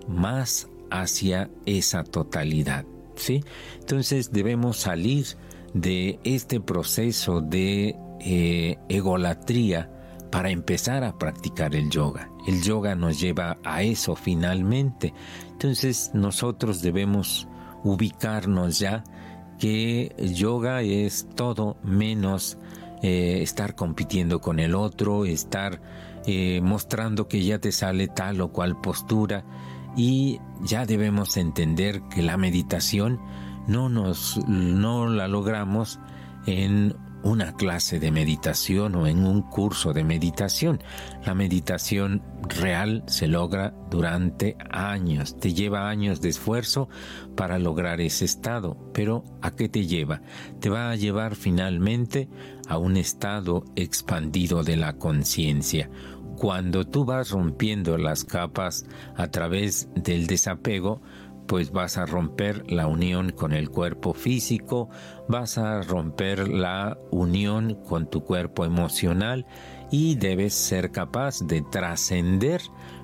más 0.08 0.68
hacia 0.90 1.50
esa 1.66 2.04
totalidad. 2.04 2.86
¿sí? 3.16 3.44
Entonces 3.80 4.32
debemos 4.32 4.78
salir 4.78 5.26
de 5.74 6.20
este 6.24 6.60
proceso 6.60 7.42
de 7.42 7.96
eh, 8.20 8.78
egolatría 8.90 9.92
para 10.32 10.50
empezar 10.50 11.04
a 11.04 11.18
practicar 11.18 11.76
el 11.76 11.90
yoga. 11.90 12.30
El 12.48 12.62
yoga 12.62 12.96
nos 12.96 13.20
lleva 13.20 13.58
a 13.64 13.84
eso 13.84 14.16
finalmente. 14.16 15.14
Entonces 15.52 16.12
nosotros 16.14 16.82
debemos 16.82 17.48
ubicarnos 17.84 18.80
ya 18.80 19.04
que 19.60 20.16
yoga 20.34 20.82
es 20.82 21.28
todo 21.36 21.78
menos 21.84 22.58
eh, 23.02 23.40
estar 23.42 23.76
compitiendo 23.76 24.42
con 24.42 24.60
el 24.60 24.76
otro, 24.76 25.26
estar 25.26 25.82
eh, 26.26 26.62
mostrando 26.62 27.28
que 27.28 27.44
ya 27.44 27.60
te 27.60 27.72
sale 27.72 28.08
tal 28.08 28.42
o 28.42 28.52
cual 28.52 28.80
postura. 28.82 29.46
Y 29.96 30.40
ya 30.62 30.86
debemos 30.86 31.38
entender 31.38 32.02
que 32.10 32.22
la 32.22 32.38
meditación 32.38 33.20
no 33.68 33.90
nos 33.90 34.38
no 34.48 35.08
la 35.08 35.28
logramos 35.28 36.00
en 36.46 36.96
una 37.28 37.54
clase 37.54 38.00
de 38.00 38.10
meditación 38.10 38.96
o 38.96 39.06
en 39.06 39.26
un 39.26 39.42
curso 39.42 39.92
de 39.92 40.06
meditación. 40.06 40.82
La 41.26 41.34
meditación 41.34 42.24
real 42.48 43.04
se 43.08 43.28
logra 43.28 43.74
durante 43.90 44.56
años, 44.70 45.38
te 45.38 45.54
lleva 45.54 45.90
años 45.90 46.22
de 46.22 46.30
esfuerzo 46.30 46.88
para 47.36 47.60
lograr 47.60 48.00
ese 48.00 48.24
estado, 48.24 48.78
pero 48.94 49.26
¿a 49.42 49.52
qué 49.52 49.68
te 49.68 49.86
lleva? 49.86 50.22
Te 50.62 50.70
va 50.70 50.90
a 50.90 50.96
llevar 50.96 51.36
finalmente 51.36 52.30
a 52.70 52.78
un 52.78 52.96
estado 52.96 53.66
expandido 53.76 54.64
de 54.64 54.78
la 54.78 54.94
conciencia. 54.94 55.90
Cuando 56.38 56.88
tú 56.88 57.04
vas 57.04 57.32
rompiendo 57.32 57.98
las 57.98 58.24
capas 58.24 58.86
a 59.16 59.28
través 59.28 59.90
del 59.96 60.28
desapego, 60.28 61.02
pues 61.48 61.72
vas 61.72 61.98
a 61.98 62.06
romper 62.06 62.70
la 62.72 62.88
unión 62.88 63.32
con 63.32 63.54
el 63.54 63.70
cuerpo 63.70 64.14
físico, 64.14 64.90
vas 65.28 65.58
a 65.58 65.82
romper 65.82 66.48
la 66.48 66.98
unión 67.12 67.76
con 67.88 68.10
tu 68.10 68.24
cuerpo 68.24 68.66
emocional 68.66 69.46
y 69.90 70.16
debes 70.16 70.54
ser 70.54 70.92
capaz 70.92 71.40
de 71.42 71.62
trascender 71.62 72.62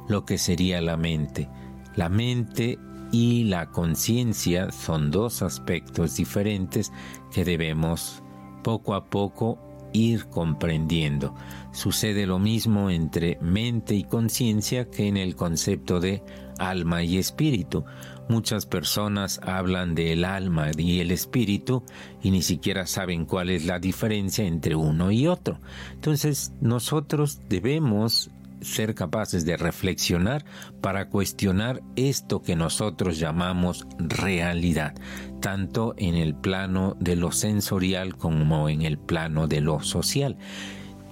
lo 0.08 0.26
que 0.26 0.38
sería 0.38 0.82
la 0.82 0.98
mente. 0.98 1.50
La 1.96 2.10
mente 2.10 2.78
y 3.12 3.44
la 3.46 3.70
conciencia 3.70 4.72
son 4.72 5.12
dos 5.12 5.42
aspectos 5.42 6.16
diferentes 6.16 6.92
que 7.32 7.46
debemos 7.46 8.24
poco 8.64 8.96
a 8.96 9.06
poco 9.06 9.60
ir 9.94 10.26
comprendiendo. 10.26 11.36
Sucede 11.72 12.26
lo 12.26 12.40
mismo 12.40 12.90
entre 12.90 13.38
mente 13.42 13.96
y 13.96 14.04
conciencia 14.04 14.90
que 14.90 15.08
en 15.08 15.18
el 15.18 15.36
concepto 15.36 16.00
de 16.00 16.24
alma 16.58 17.04
y 17.04 17.18
espíritu. 17.18 17.86
Muchas 18.30 18.66
personas 18.66 19.40
hablan 19.44 19.96
del 19.96 20.24
alma 20.24 20.72
y 20.78 21.00
el 21.00 21.12
espíritu 21.12 21.84
y 22.22 22.32
ni 22.32 22.42
siquiera 22.42 22.88
saben 22.88 23.26
cuál 23.26 23.50
es 23.50 23.66
la 23.66 23.80
diferencia 23.80 24.46
entre 24.46 24.76
uno 24.76 25.12
y 25.12 25.28
otro. 25.28 25.60
Entonces 25.94 26.54
nosotros 26.62 27.42
debemos 27.50 28.32
ser 28.62 28.96
capaces 28.96 29.46
de 29.46 29.58
reflexionar 29.58 30.46
para 30.82 31.10
cuestionar 31.10 31.82
esto 31.96 32.42
que 32.42 32.56
nosotros 32.56 33.20
llamamos 33.20 33.86
realidad, 34.00 34.96
tanto 35.42 35.94
en 35.98 36.16
el 36.16 36.34
plano 36.34 36.96
de 37.00 37.16
lo 37.16 37.32
sensorial 37.32 38.16
como 38.16 38.70
en 38.70 38.82
el 38.84 38.98
plano 38.98 39.48
de 39.48 39.62
lo 39.62 39.82
social. 39.82 40.38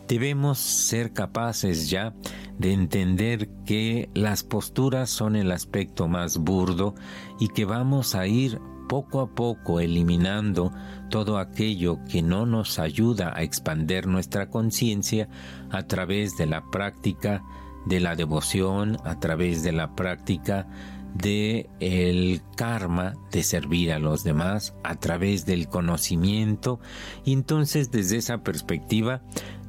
Debemos 0.08 0.60
ser 0.60 1.14
capaces 1.14 1.90
ya 1.90 2.10
de 2.10 2.41
entender 2.64 3.50
que 3.66 4.10
las 4.14 4.44
posturas 4.44 5.10
son 5.10 5.36
el 5.36 5.52
aspecto 5.52 6.08
más 6.08 6.38
burdo 6.38 6.96
y 7.40 7.48
que 7.48 7.66
vamos 7.66 8.16
a 8.16 8.28
ir 8.28 8.60
poco 8.88 9.22
a 9.22 9.34
poco 9.34 9.80
eliminando 9.80 10.74
todo 11.10 11.38
aquello 11.38 12.00
que 12.10 12.22
no 12.22 12.46
nos 12.46 12.78
ayuda 12.78 13.32
a 13.34 13.42
expander 13.42 14.06
nuestra 14.06 14.50
conciencia 14.50 15.30
a 15.70 15.84
través 15.84 16.36
de 16.36 16.46
la 16.46 16.70
práctica 16.70 17.42
de 17.86 18.00
la 18.00 18.16
devoción, 18.16 18.98
a 19.06 19.20
través 19.20 19.64
de 19.64 19.72
la 19.72 19.96
práctica 19.96 20.68
de 21.14 21.70
el 21.80 22.42
karma 22.56 23.14
de 23.32 23.44
servir 23.44 23.92
a 23.92 24.00
los 24.00 24.24
demás 24.24 24.76
a 24.84 24.96
través 24.96 25.46
del 25.46 25.68
conocimiento. 25.68 26.80
Y 27.24 27.34
entonces 27.34 27.92
desde 27.92 28.18
esa 28.18 28.44
perspectiva 28.44 29.22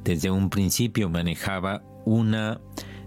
desde 0.03 0.31
un 0.31 0.49
principio 0.49 1.09
manejaba 1.09 1.81
una 2.05 2.59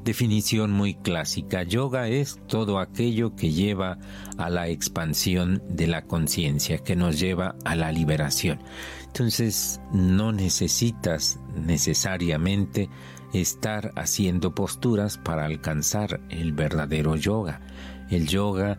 definición 0.05 0.71
muy 0.71 0.95
clásica. 0.95 1.65
Yoga 1.65 2.09
es 2.09 2.39
todo 2.47 2.79
aquello 2.79 3.35
que 3.35 3.51
lleva 3.51 3.99
a 4.39 4.49
la 4.51 4.69
expansión 4.69 5.63
de 5.69 5.89
la 5.89 6.03
conciencia, 6.03 6.79
que 6.79 6.95
nos 6.95 7.19
lleva 7.19 7.57
a 7.65 7.75
la 7.75 7.91
liberación. 7.91 8.61
Entonces 9.07 9.81
no 9.93 10.31
necesitas 10.33 11.41
necesariamente 11.57 12.89
estar 13.33 13.91
haciendo 13.97 14.55
posturas 14.55 15.19
para 15.19 15.45
alcanzar 15.45 16.21
el 16.31 16.53
verdadero 16.53 17.17
yoga. 17.17 17.61
El 18.09 18.29
yoga 18.29 18.79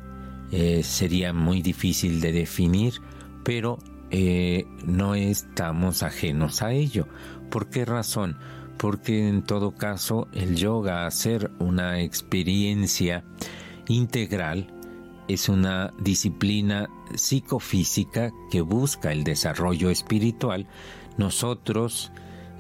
eh, 0.52 0.82
sería 0.84 1.34
muy 1.34 1.62
difícil 1.62 2.22
de 2.22 2.32
definir, 2.32 3.02
pero 3.44 3.80
eh, 4.12 4.66
no 4.86 5.16
estamos 5.16 6.04
ajenos 6.04 6.62
a 6.62 6.72
ello. 6.72 7.08
¿Por 7.50 7.70
qué 7.70 7.84
razón? 7.84 8.38
Porque 8.78 9.28
en 9.28 9.44
todo 9.44 9.76
caso 9.76 10.28
el 10.34 10.56
yoga, 10.56 11.06
hacer 11.06 11.52
una 11.60 12.02
experiencia 12.02 13.24
integral, 13.88 14.74
es 15.28 15.50
una 15.50 15.94
disciplina 16.00 16.90
psicofísica 17.14 18.32
que 18.50 18.62
busca 18.62 19.12
el 19.12 19.24
desarrollo 19.24 19.90
espiritual, 19.90 20.68
nosotros 21.18 22.12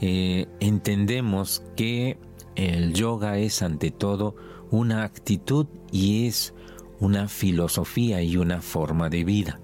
eh, 0.02 0.48
entendemos 0.60 1.64
que 1.76 2.18
el 2.56 2.94
yoga 2.94 3.38
es 3.38 3.62
ante 3.62 3.92
todo 3.92 4.36
una 4.72 5.04
actitud 5.04 5.68
y 5.92 6.28
es 6.28 6.54
una 7.00 7.28
filosofía 7.28 8.22
y 8.22 8.38
una 8.38 8.62
forma 8.62 9.10
de 9.10 9.24
vida. 9.24 9.60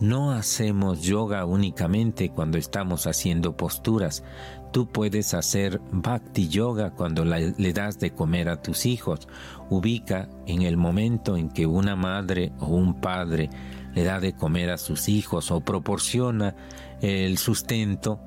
No 0.00 0.32
hacemos 0.32 1.02
yoga 1.02 1.44
únicamente 1.44 2.30
cuando 2.30 2.56
estamos 2.56 3.06
haciendo 3.06 3.54
posturas. 3.54 4.24
Tú 4.72 4.88
puedes 4.88 5.34
hacer 5.34 5.78
bhakti 5.92 6.48
yoga 6.48 6.92
cuando 6.92 7.26
le 7.26 7.72
das 7.74 7.98
de 7.98 8.14
comer 8.14 8.48
a 8.48 8.62
tus 8.62 8.86
hijos. 8.86 9.28
Ubica 9.68 10.30
en 10.46 10.62
el 10.62 10.78
momento 10.78 11.36
en 11.36 11.50
que 11.50 11.66
una 11.66 11.96
madre 11.96 12.50
o 12.60 12.68
un 12.68 13.00
padre 13.00 13.50
le 13.94 14.04
da 14.04 14.20
de 14.20 14.32
comer 14.32 14.70
a 14.70 14.78
sus 14.78 15.08
hijos 15.10 15.50
o 15.50 15.60
proporciona 15.60 16.54
el 17.02 17.36
sustento, 17.36 18.20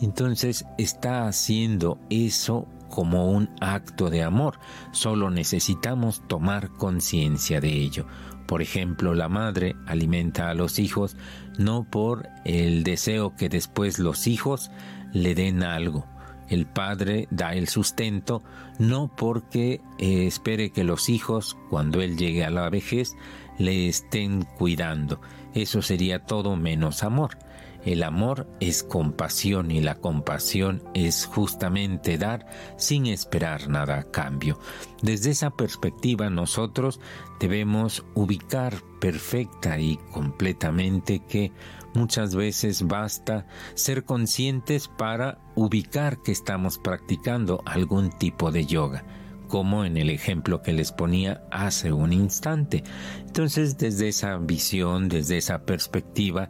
entonces 0.00 0.64
está 0.78 1.26
haciendo 1.26 1.98
eso 2.08 2.68
como 2.88 3.32
un 3.32 3.50
acto 3.60 4.10
de 4.10 4.22
amor. 4.22 4.60
Solo 4.92 5.30
necesitamos 5.30 6.22
tomar 6.28 6.70
conciencia 6.70 7.60
de 7.60 7.72
ello. 7.72 8.06
Por 8.46 8.62
ejemplo, 8.62 9.14
la 9.14 9.28
madre 9.28 9.76
alimenta 9.86 10.50
a 10.50 10.54
los 10.54 10.78
hijos 10.78 11.16
no 11.58 11.84
por 11.84 12.28
el 12.44 12.84
deseo 12.84 13.34
que 13.36 13.48
después 13.48 13.98
los 13.98 14.26
hijos 14.26 14.70
le 15.12 15.34
den 15.34 15.62
algo. 15.62 16.06
El 16.48 16.66
padre 16.66 17.26
da 17.30 17.54
el 17.54 17.68
sustento 17.68 18.42
no 18.78 19.10
porque 19.16 19.80
eh, 19.98 20.26
espere 20.26 20.70
que 20.70 20.84
los 20.84 21.08
hijos, 21.08 21.56
cuando 21.70 22.00
él 22.00 22.16
llegue 22.16 22.44
a 22.44 22.50
la 22.50 22.70
vejez, 22.70 23.16
le 23.58 23.88
estén 23.88 24.42
cuidando. 24.58 25.20
Eso 25.54 25.82
sería 25.82 26.20
todo 26.20 26.54
menos 26.56 27.02
amor. 27.02 27.38
El 27.86 28.02
amor 28.02 28.48
es 28.58 28.82
compasión 28.82 29.70
y 29.70 29.80
la 29.80 29.94
compasión 29.94 30.82
es 30.92 31.24
justamente 31.24 32.18
dar 32.18 32.44
sin 32.76 33.06
esperar 33.06 33.68
nada 33.68 34.00
a 34.00 34.10
cambio. 34.10 34.58
Desde 35.02 35.30
esa 35.30 35.50
perspectiva 35.50 36.28
nosotros 36.28 36.98
debemos 37.38 38.04
ubicar 38.16 38.74
perfecta 39.00 39.78
y 39.78 39.98
completamente 40.10 41.22
que 41.28 41.52
muchas 41.94 42.34
veces 42.34 42.82
basta 42.88 43.46
ser 43.74 44.04
conscientes 44.04 44.88
para 44.88 45.38
ubicar 45.54 46.20
que 46.22 46.32
estamos 46.32 46.78
practicando 46.78 47.62
algún 47.66 48.10
tipo 48.10 48.50
de 48.50 48.66
yoga 48.66 49.04
como 49.46 49.84
en 49.84 49.96
el 49.96 50.10
ejemplo 50.10 50.60
que 50.60 50.72
les 50.72 50.90
ponía 50.90 51.44
hace 51.52 51.92
un 51.92 52.12
instante. 52.12 52.82
Entonces, 53.20 53.78
desde 53.78 54.08
esa 54.08 54.36
visión, 54.38 55.08
desde 55.08 55.38
esa 55.38 55.64
perspectiva, 55.64 56.48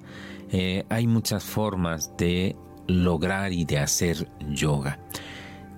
eh, 0.59 0.87
hay 0.89 1.07
muchas 1.07 1.45
formas 1.45 2.17
de 2.17 2.57
lograr 2.87 3.53
y 3.53 3.67
de 3.67 3.79
hacer 3.79 4.27
yoga. 4.49 4.99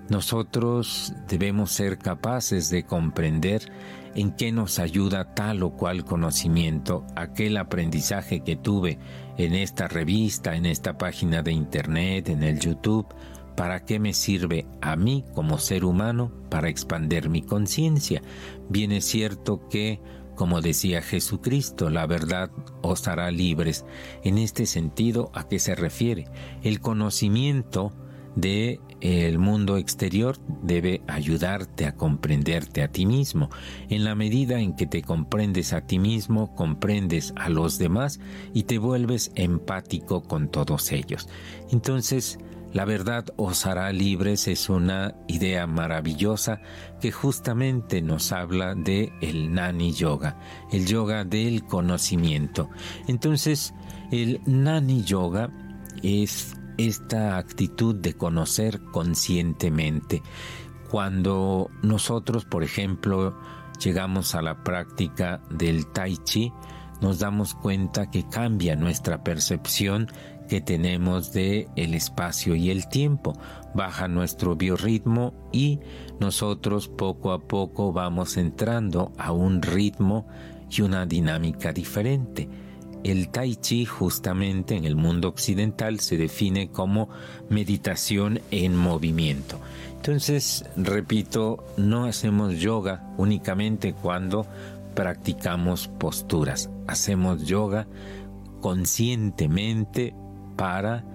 Nosotros 0.07 1.13
debemos 1.27 1.73
ser 1.73 1.97
capaces 1.97 2.69
de 2.69 2.85
comprender 2.85 3.69
en 4.15 4.31
qué 4.31 4.53
nos 4.53 4.79
ayuda 4.79 5.35
tal 5.35 5.63
o 5.63 5.71
cual 5.71 6.05
conocimiento, 6.05 7.05
aquel 7.17 7.57
aprendizaje 7.57 8.39
que 8.39 8.55
tuve 8.55 8.99
en 9.37 9.53
esta 9.53 9.89
revista, 9.89 10.55
en 10.55 10.65
esta 10.65 10.97
página 10.97 11.41
de 11.41 11.51
internet, 11.51 12.29
en 12.29 12.43
el 12.43 12.57
YouTube, 12.57 13.05
¿Para 13.59 13.83
qué 13.83 13.99
me 13.99 14.13
sirve 14.13 14.65
a 14.79 14.95
mí 14.95 15.25
como 15.35 15.57
ser 15.57 15.83
humano 15.83 16.31
para 16.49 16.69
expander 16.69 17.27
mi 17.27 17.41
conciencia? 17.41 18.21
Bien 18.69 18.93
es 18.93 19.03
cierto 19.03 19.67
que, 19.67 19.99
como 20.39 20.61
decía 20.61 21.01
Jesucristo, 21.01 21.89
la 21.89 22.07
verdad 22.07 22.49
os 22.81 23.09
hará 23.09 23.29
libres. 23.29 23.83
En 24.23 24.37
este 24.37 24.65
sentido, 24.67 25.31
¿a 25.33 25.49
qué 25.49 25.59
se 25.59 25.75
refiere? 25.75 26.29
El 26.63 26.79
conocimiento 26.79 27.91
de 28.37 28.79
el 29.01 29.37
mundo 29.37 29.75
exterior 29.75 30.37
debe 30.63 31.01
ayudarte 31.07 31.85
a 31.85 31.95
comprenderte 31.95 32.83
a 32.83 32.87
ti 32.87 33.05
mismo. 33.05 33.49
En 33.89 34.05
la 34.05 34.15
medida 34.15 34.61
en 34.61 34.77
que 34.77 34.87
te 34.87 35.01
comprendes 35.01 35.73
a 35.73 35.81
ti 35.81 35.99
mismo, 35.99 36.55
comprendes 36.55 37.33
a 37.35 37.49
los 37.49 37.77
demás 37.77 38.21
y 38.53 38.63
te 38.63 38.77
vuelves 38.77 39.33
empático 39.35 40.23
con 40.23 40.47
todos 40.47 40.93
ellos. 40.93 41.27
Entonces, 41.69 42.39
la 42.73 42.85
verdad 42.85 43.25
os 43.35 43.65
hará 43.65 43.91
libres 43.91 44.47
es 44.47 44.69
una 44.69 45.15
idea 45.27 45.65
maravillosa 45.65 46.61
que 47.01 47.11
justamente 47.11 48.01
nos 48.01 48.31
habla 48.31 48.75
de 48.75 49.11
el 49.21 49.53
Nani 49.53 49.91
Yoga, 49.93 50.37
el 50.71 50.85
yoga 50.85 51.23
del 51.23 51.65
conocimiento. 51.65 52.69
Entonces, 53.07 53.73
el 54.11 54.41
Nani 54.45 55.03
Yoga 55.03 55.49
es 56.03 56.55
esta 56.77 57.37
actitud 57.37 57.95
de 57.95 58.13
conocer 58.13 58.81
conscientemente. 58.91 60.21
Cuando 60.89 61.69
nosotros, 61.81 62.45
por 62.45 62.63
ejemplo, 62.63 63.37
llegamos 63.83 64.35
a 64.35 64.41
la 64.41 64.63
práctica 64.63 65.41
del 65.49 65.87
Tai 65.87 66.17
Chi, 66.17 66.53
nos 67.01 67.19
damos 67.19 67.53
cuenta 67.55 68.11
que 68.11 68.27
cambia 68.27 68.75
nuestra 68.75 69.23
percepción 69.23 70.07
que 70.49 70.59
tenemos 70.59 71.31
de 71.31 71.69
el 71.77 71.93
espacio 71.93 72.55
y 72.55 72.71
el 72.71 72.89
tiempo. 72.89 73.33
Baja 73.73 74.07
nuestro 74.07 74.55
biorritmo 74.55 75.33
y 75.53 75.79
nosotros 76.19 76.89
poco 76.89 77.31
a 77.31 77.39
poco 77.39 77.93
vamos 77.93 78.35
entrando 78.35 79.13
a 79.17 79.31
un 79.31 79.61
ritmo 79.61 80.27
y 80.69 80.81
una 80.81 81.05
dinámica 81.05 81.71
diferente. 81.71 82.49
El 83.03 83.29
tai 83.29 83.55
chi 83.55 83.85
justamente 83.85 84.75
en 84.75 84.83
el 84.83 84.95
mundo 84.95 85.29
occidental 85.29 85.99
se 86.01 86.17
define 86.17 86.69
como 86.69 87.09
meditación 87.49 88.41
en 88.51 88.75
movimiento. 88.75 89.59
Entonces, 89.95 90.65
repito, 90.75 91.63
no 91.77 92.05
hacemos 92.05 92.55
yoga 92.55 93.13
únicamente 93.17 93.93
cuando 93.93 94.47
practicamos 94.95 95.87
posturas. 95.87 96.69
Hacemos 96.87 97.43
yoga 97.45 97.87
conscientemente 98.59 100.13
para 100.59 101.05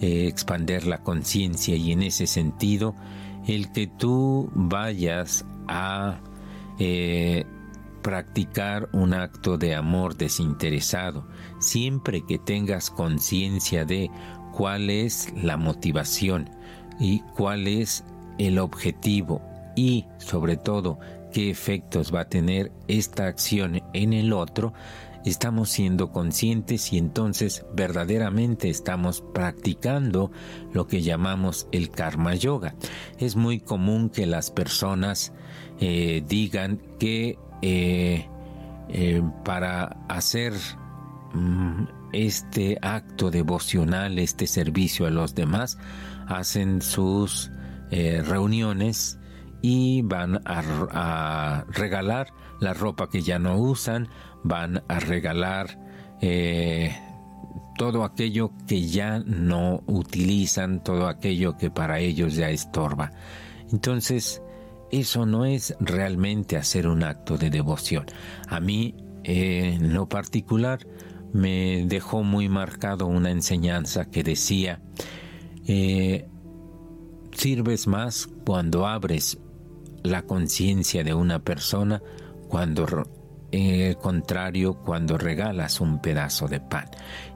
eh, 0.00 0.28
expander 0.28 0.86
la 0.86 1.02
conciencia 1.02 1.74
y 1.74 1.90
en 1.90 2.04
ese 2.04 2.28
sentido 2.28 2.94
el 3.48 3.72
que 3.72 3.88
tú 3.88 4.48
vayas 4.54 5.44
a 5.66 6.20
eh, 6.78 7.44
practicar 8.00 8.88
un 8.92 9.12
acto 9.12 9.58
de 9.58 9.74
amor 9.74 10.16
desinteresado, 10.16 11.26
siempre 11.58 12.24
que 12.24 12.38
tengas 12.38 12.90
conciencia 12.90 13.84
de 13.84 14.08
cuál 14.52 14.88
es 14.88 15.32
la 15.34 15.56
motivación 15.56 16.48
y 17.00 17.20
cuál 17.36 17.66
es 17.66 18.04
el 18.38 18.60
objetivo 18.60 19.42
y 19.74 20.06
sobre 20.18 20.56
todo 20.56 21.00
qué 21.32 21.50
efectos 21.50 22.14
va 22.14 22.20
a 22.20 22.28
tener 22.28 22.70
esta 22.86 23.26
acción 23.26 23.82
en 23.94 24.12
el 24.12 24.32
otro, 24.32 24.72
estamos 25.24 25.70
siendo 25.70 26.10
conscientes 26.10 26.92
y 26.92 26.98
entonces 26.98 27.64
verdaderamente 27.74 28.68
estamos 28.68 29.22
practicando 29.32 30.30
lo 30.72 30.86
que 30.86 31.02
llamamos 31.02 31.68
el 31.72 31.90
karma 31.90 32.34
yoga. 32.34 32.74
Es 33.18 33.36
muy 33.36 33.60
común 33.60 34.10
que 34.10 34.26
las 34.26 34.50
personas 34.50 35.32
eh, 35.80 36.22
digan 36.26 36.80
que 36.98 37.38
eh, 37.62 38.28
eh, 38.88 39.22
para 39.44 40.04
hacer 40.08 40.54
mm, 41.34 41.84
este 42.12 42.78
acto 42.82 43.30
devocional, 43.30 44.18
este 44.18 44.46
servicio 44.46 45.06
a 45.06 45.10
los 45.10 45.34
demás, 45.34 45.78
hacen 46.26 46.82
sus 46.82 47.50
reuniones 47.90 49.18
y 49.60 50.00
van 50.00 50.40
a 50.46 51.66
regalar 51.68 52.32
la 52.62 52.72
ropa 52.72 53.10
que 53.10 53.20
ya 53.20 53.38
no 53.38 53.58
usan, 53.58 54.08
van 54.42 54.82
a 54.88 54.98
regalar 54.98 55.78
eh, 56.20 56.94
todo 57.76 58.04
aquello 58.04 58.52
que 58.66 58.86
ya 58.86 59.20
no 59.20 59.82
utilizan, 59.86 60.82
todo 60.82 61.08
aquello 61.08 61.56
que 61.56 61.70
para 61.70 61.98
ellos 61.98 62.34
ya 62.34 62.50
estorba. 62.50 63.12
Entonces, 63.72 64.42
eso 64.90 65.24
no 65.26 65.46
es 65.46 65.74
realmente 65.80 66.56
hacer 66.56 66.86
un 66.86 67.02
acto 67.02 67.38
de 67.38 67.50
devoción. 67.50 68.06
A 68.46 68.60
mí, 68.60 68.94
eh, 69.24 69.74
en 69.76 69.94
lo 69.94 70.08
particular, 70.08 70.86
me 71.32 71.84
dejó 71.86 72.22
muy 72.22 72.48
marcado 72.48 73.06
una 73.06 73.30
enseñanza 73.30 74.04
que 74.10 74.22
decía, 74.22 74.82
eh, 75.66 76.28
sirves 77.32 77.86
más 77.86 78.28
cuando 78.44 78.86
abres 78.86 79.38
la 80.02 80.22
conciencia 80.22 81.02
de 81.04 81.14
una 81.14 81.38
persona, 81.38 82.02
cuando 82.48 82.86
el 83.52 83.96
contrario 83.98 84.74
cuando 84.74 85.18
regalas 85.18 85.80
un 85.80 86.00
pedazo 86.00 86.48
de 86.48 86.60
pan. 86.60 86.88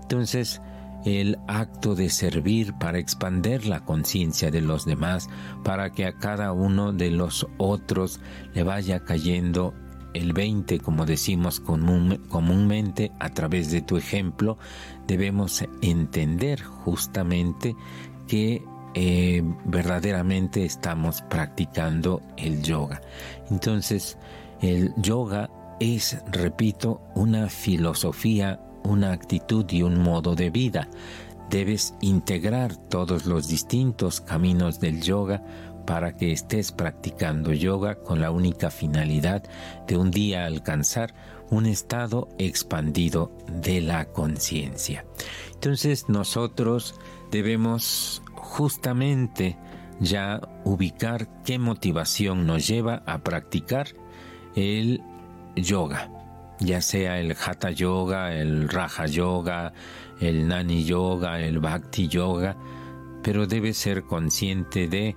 Entonces, 0.03 0.61
el 1.05 1.39
acto 1.47 1.95
de 1.95 2.11
servir 2.11 2.75
para 2.75 2.99
expander 2.99 3.67
la 3.67 3.85
conciencia 3.85 4.51
de 4.51 4.61
los 4.61 4.85
demás, 4.85 5.29
para 5.63 5.91
que 5.93 6.07
a 6.07 6.19
cada 6.19 6.53
uno 6.53 6.93
de 6.93 7.11
los 7.11 7.47
otros 7.59 8.21
le 8.55 8.65
vaya 8.65 9.01
cayendo 9.01 9.75
el 10.15 10.33
20, 10.33 10.81
como 10.81 11.05
decimos 11.05 11.61
comúnmente, 11.61 13.13
a 13.21 13.29
través 13.31 13.71
de 13.71 13.83
tu 13.83 13.97
ejemplo, 13.97 14.59
debemos 15.07 15.63
entender 15.83 16.63
justamente 16.63 17.77
que 18.27 18.63
eh, 18.95 19.43
verdaderamente 19.67 20.65
estamos 20.65 21.23
practicando 21.23 22.23
el 22.39 22.63
yoga. 22.63 23.03
Entonces, 23.51 24.17
el 24.63 24.95
yoga 24.97 25.51
es, 25.81 26.19
repito, 26.31 27.01
una 27.15 27.49
filosofía, 27.49 28.61
una 28.85 29.13
actitud 29.13 29.65
y 29.71 29.83
un 29.83 29.99
modo 29.99 30.35
de 30.35 30.51
vida. 30.51 30.89
debes 31.49 31.95
integrar 32.01 32.77
todos 32.77 33.25
los 33.25 33.47
distintos 33.47 34.21
caminos 34.21 34.81
del 34.81 35.01
yoga 35.01 35.45
para 35.87 36.17
que 36.17 36.33
estés 36.33 36.73
practicando 36.73 37.53
yoga 37.53 37.95
con 37.95 38.21
la 38.21 38.33
única 38.33 38.71
finalidad 38.71 39.45
de 39.87 39.97
un 39.97 40.11
día 40.11 40.45
alcanzar 40.45 41.15
un 41.51 41.67
estado 41.67 42.29
expandido 42.39 43.31
de 43.49 43.81
la 43.81 44.07
conciencia. 44.07 45.07
Entonces 45.55 46.09
nosotros 46.09 46.97
debemos 47.31 48.23
justamente 48.35 49.57
ya 50.01 50.41
ubicar 50.65 51.43
qué 51.45 51.59
motivación 51.59 52.47
nos 52.47 52.67
lleva 52.67 53.03
a 53.07 53.19
practicar 53.19 53.87
el 54.57 55.01
yoga, 55.57 56.11
ya 56.61 56.81
sea 56.81 57.19
el 57.19 57.33
hatha 57.33 57.71
yoga, 57.71 58.35
el 58.35 58.69
raja 58.69 59.07
yoga, 59.07 59.73
el 60.21 60.49
nani 60.49 60.85
yoga, 60.85 61.41
el 61.41 61.59
bhakti 61.59 62.09
yoga, 62.09 62.57
pero 63.23 63.47
debes 63.47 63.77
ser 63.77 64.05
consciente 64.05 64.89
de 64.89 65.17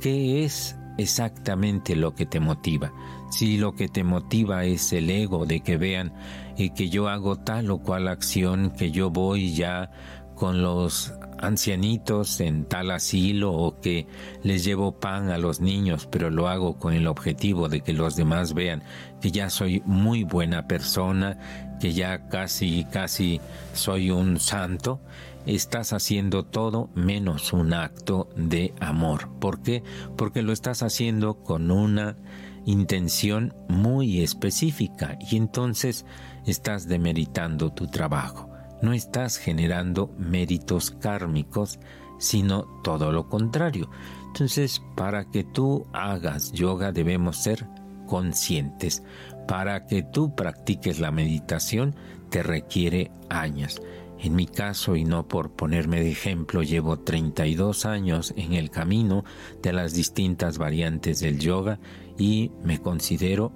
qué 0.00 0.44
es 0.44 0.76
exactamente 0.98 1.96
lo 1.96 2.14
que 2.14 2.26
te 2.26 2.40
motiva. 2.40 2.92
Si 3.30 3.56
lo 3.56 3.74
que 3.74 3.88
te 3.88 4.04
motiva 4.04 4.64
es 4.64 4.92
el 4.92 5.10
ego 5.10 5.46
de 5.46 5.60
que 5.60 5.76
vean 5.76 6.12
y 6.56 6.70
que 6.70 6.88
yo 6.88 7.08
hago 7.08 7.36
tal 7.36 7.70
o 7.70 7.78
cual 7.78 8.08
acción, 8.08 8.70
que 8.70 8.90
yo 8.90 9.10
voy 9.10 9.54
ya 9.54 9.90
con 10.34 10.62
los 10.62 11.12
ancianitos 11.40 12.40
en 12.40 12.64
tal 12.64 12.90
asilo 12.90 13.52
o 13.52 13.80
que 13.80 14.06
les 14.42 14.64
llevo 14.64 14.98
pan 14.98 15.30
a 15.30 15.38
los 15.38 15.60
niños, 15.60 16.06
pero 16.10 16.30
lo 16.30 16.48
hago 16.48 16.78
con 16.78 16.94
el 16.94 17.06
objetivo 17.06 17.68
de 17.68 17.80
que 17.80 17.92
los 17.92 18.16
demás 18.16 18.54
vean 18.54 18.82
que 19.20 19.30
ya 19.30 19.50
soy 19.50 19.82
muy 19.84 20.24
buena 20.24 20.66
persona, 20.66 21.76
que 21.80 21.92
ya 21.92 22.28
casi, 22.28 22.84
casi 22.90 23.40
soy 23.72 24.10
un 24.10 24.38
santo, 24.38 25.00
estás 25.46 25.92
haciendo 25.92 26.44
todo 26.44 26.90
menos 26.94 27.52
un 27.52 27.72
acto 27.72 28.28
de 28.36 28.74
amor. 28.80 29.28
¿Por 29.38 29.62
qué? 29.62 29.82
Porque 30.16 30.42
lo 30.42 30.52
estás 30.52 30.82
haciendo 30.82 31.42
con 31.42 31.70
una 31.70 32.16
intención 32.64 33.54
muy 33.68 34.22
específica 34.22 35.18
y 35.30 35.36
entonces 35.36 36.04
estás 36.46 36.86
demeritando 36.86 37.72
tu 37.72 37.86
trabajo 37.86 38.48
no 38.82 38.92
estás 38.92 39.36
generando 39.36 40.10
méritos 40.18 40.90
kármicos, 40.90 41.78
sino 42.18 42.64
todo 42.82 43.12
lo 43.12 43.28
contrario. 43.28 43.90
Entonces, 44.28 44.82
para 44.96 45.24
que 45.24 45.44
tú 45.44 45.86
hagas 45.92 46.52
yoga 46.52 46.92
debemos 46.92 47.36
ser 47.38 47.66
conscientes. 48.08 49.04
Para 49.46 49.86
que 49.86 50.02
tú 50.02 50.34
practiques 50.34 50.98
la 50.98 51.12
meditación 51.12 51.94
te 52.28 52.42
requiere 52.42 53.12
años. 53.28 53.80
En 54.20 54.34
mi 54.34 54.46
caso, 54.46 54.96
y 54.96 55.04
no 55.04 55.28
por 55.28 55.52
ponerme 55.52 56.00
de 56.00 56.10
ejemplo, 56.10 56.64
llevo 56.64 56.98
32 56.98 57.86
años 57.86 58.34
en 58.36 58.54
el 58.54 58.70
camino 58.70 59.24
de 59.62 59.72
las 59.72 59.94
distintas 59.94 60.58
variantes 60.58 61.20
del 61.20 61.38
yoga 61.38 61.78
y 62.18 62.50
me 62.64 62.80
considero 62.80 63.52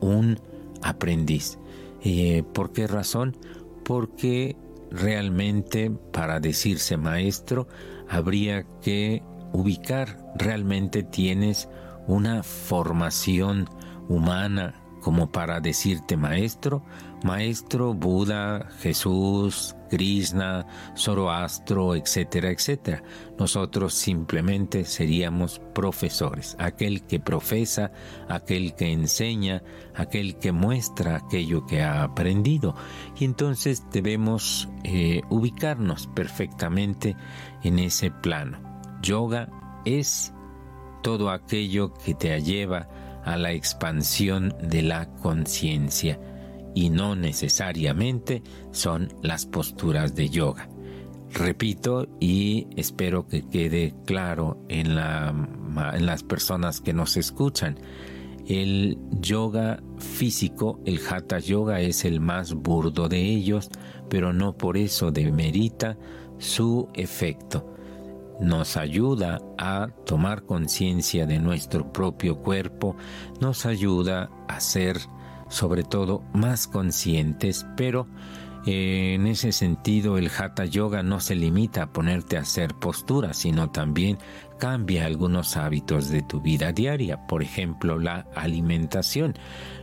un 0.00 0.38
aprendiz. 0.82 1.58
Eh, 2.04 2.44
¿Por 2.52 2.72
qué 2.72 2.86
razón? 2.86 3.36
Porque 3.84 4.56
realmente 4.90 5.90
para 5.90 6.38
decirse 6.38 6.96
maestro 6.96 7.66
habría 8.08 8.64
que 8.80 9.22
ubicar 9.52 10.32
realmente 10.36 11.02
tienes 11.02 11.68
una 12.06 12.42
formación 12.42 13.68
humana 14.08 14.74
como 15.04 15.30
para 15.30 15.60
decirte 15.60 16.16
maestro, 16.16 16.82
maestro 17.22 17.92
Buda, 17.92 18.70
Jesús, 18.80 19.76
Krishna, 19.90 20.66
Zoroastro, 20.96 21.94
etcétera, 21.94 22.50
etcétera. 22.50 23.02
Nosotros 23.38 23.92
simplemente 23.92 24.86
seríamos 24.86 25.60
profesores, 25.74 26.56
aquel 26.58 27.02
que 27.02 27.20
profesa, 27.20 27.92
aquel 28.30 28.74
que 28.74 28.92
enseña, 28.92 29.62
aquel 29.94 30.38
que 30.38 30.52
muestra 30.52 31.16
aquello 31.16 31.66
que 31.66 31.82
ha 31.82 32.02
aprendido. 32.02 32.74
Y 33.20 33.26
entonces 33.26 33.84
debemos 33.92 34.70
eh, 34.84 35.20
ubicarnos 35.28 36.06
perfectamente 36.14 37.14
en 37.62 37.78
ese 37.78 38.10
plano. 38.10 38.58
Yoga 39.02 39.50
es 39.84 40.32
todo 41.02 41.28
aquello 41.28 41.92
que 41.92 42.14
te 42.14 42.40
lleva 42.40 42.78
a 42.78 43.03
la 43.24 43.52
expansión 43.52 44.54
de 44.62 44.82
la 44.82 45.06
conciencia 45.16 46.20
y 46.74 46.90
no 46.90 47.16
necesariamente 47.16 48.42
son 48.72 49.12
las 49.22 49.46
posturas 49.46 50.14
de 50.14 50.28
yoga. 50.28 50.68
Repito 51.32 52.06
y 52.20 52.68
espero 52.76 53.26
que 53.26 53.42
quede 53.48 53.94
claro 54.04 54.64
en 54.68 54.94
las 54.94 56.22
personas 56.22 56.80
que 56.80 56.92
nos 56.92 57.16
escuchan. 57.16 57.78
El 58.46 58.98
yoga 59.20 59.82
físico, 59.98 60.80
el 60.84 61.00
hatha 61.08 61.38
yoga, 61.38 61.80
es 61.80 62.04
el 62.04 62.20
más 62.20 62.54
burdo 62.54 63.08
de 63.08 63.20
ellos, 63.20 63.70
pero 64.10 64.32
no 64.32 64.56
por 64.56 64.76
eso 64.76 65.10
demerita 65.10 65.96
su 66.38 66.88
efecto 66.94 67.73
nos 68.40 68.76
ayuda 68.76 69.40
a 69.58 69.88
tomar 70.04 70.44
conciencia 70.44 71.26
de 71.26 71.38
nuestro 71.38 71.92
propio 71.92 72.38
cuerpo, 72.38 72.96
nos 73.40 73.66
ayuda 73.66 74.30
a 74.48 74.60
ser 74.60 74.98
sobre 75.48 75.84
todo 75.84 76.22
más 76.32 76.66
conscientes, 76.66 77.66
pero 77.76 78.08
eh, 78.66 79.12
en 79.14 79.26
ese 79.26 79.52
sentido 79.52 80.16
el 80.16 80.30
hatha 80.30 80.64
yoga 80.64 81.02
no 81.02 81.20
se 81.20 81.34
limita 81.34 81.82
a 81.82 81.92
ponerte 81.92 82.38
a 82.38 82.40
hacer 82.40 82.74
posturas, 82.74 83.36
sino 83.36 83.70
también 83.70 84.18
cambia 84.58 85.04
algunos 85.04 85.56
hábitos 85.56 86.08
de 86.08 86.22
tu 86.22 86.40
vida 86.40 86.72
diaria, 86.72 87.26
por 87.26 87.42
ejemplo 87.42 87.98
la 87.98 88.26
alimentación. 88.34 89.34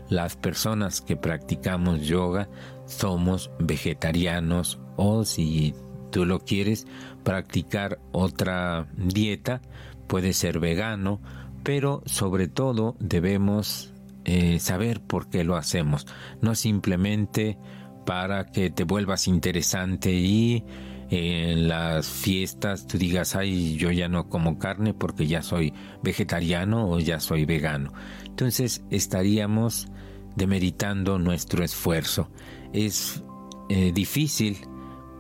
Las 0.09 0.35
personas 0.35 0.99
que 0.99 1.15
practicamos 1.15 2.01
yoga 2.01 2.49
somos 2.85 3.51
vegetarianos 3.59 4.79
o 4.97 5.23
si 5.23 5.75
tú 6.11 6.25
lo 6.25 6.39
quieres 6.39 6.85
practicar 7.23 7.99
otra 8.11 8.87
dieta, 8.95 9.61
puede 10.07 10.33
ser 10.33 10.59
vegano, 10.59 11.21
pero 11.63 12.03
sobre 12.05 12.47
todo 12.47 12.95
debemos 12.99 13.93
eh, 14.25 14.59
saber 14.59 15.01
por 15.01 15.29
qué 15.29 15.43
lo 15.43 15.55
hacemos, 15.55 16.05
no 16.41 16.55
simplemente 16.55 17.57
para 18.05 18.45
que 18.45 18.69
te 18.69 18.83
vuelvas 18.83 19.27
interesante 19.27 20.11
y 20.11 20.63
en 21.11 21.67
las 21.67 22.07
fiestas 22.07 22.87
tú 22.87 22.97
digas, 22.97 23.35
ay, 23.35 23.75
yo 23.75 23.91
ya 23.91 24.07
no 24.07 24.29
como 24.29 24.57
carne 24.57 24.93
porque 24.93 25.27
ya 25.27 25.41
soy 25.41 25.73
vegetariano 26.01 26.89
o 26.89 26.99
ya 26.99 27.19
soy 27.19 27.45
vegano. 27.45 27.91
Entonces 28.25 28.83
estaríamos 28.89 29.89
demeritando 30.35 31.19
nuestro 31.19 31.65
esfuerzo. 31.65 32.29
Es 32.71 33.23
eh, 33.69 33.91
difícil 33.93 34.57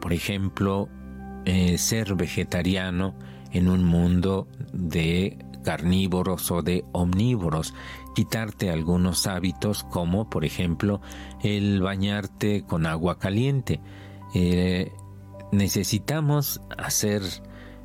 por 0.01 0.11
ejemplo, 0.11 0.89
eh, 1.45 1.77
ser 1.77 2.15
vegetariano 2.15 3.15
en 3.51 3.69
un 3.69 3.85
mundo 3.85 4.47
de 4.73 5.45
carnívoros 5.63 6.51
o 6.51 6.61
de 6.61 6.83
omnívoros, 6.91 7.73
quitarte 8.15 8.69
algunos 8.69 9.27
hábitos 9.27 9.83
como 9.83 10.29
por 10.29 10.43
ejemplo 10.43 11.01
el 11.41 11.81
bañarte 11.81 12.63
con 12.63 12.85
agua 12.85 13.19
caliente. 13.19 13.79
Eh, 14.33 14.91
necesitamos 15.51 16.61
hacer 16.77 17.21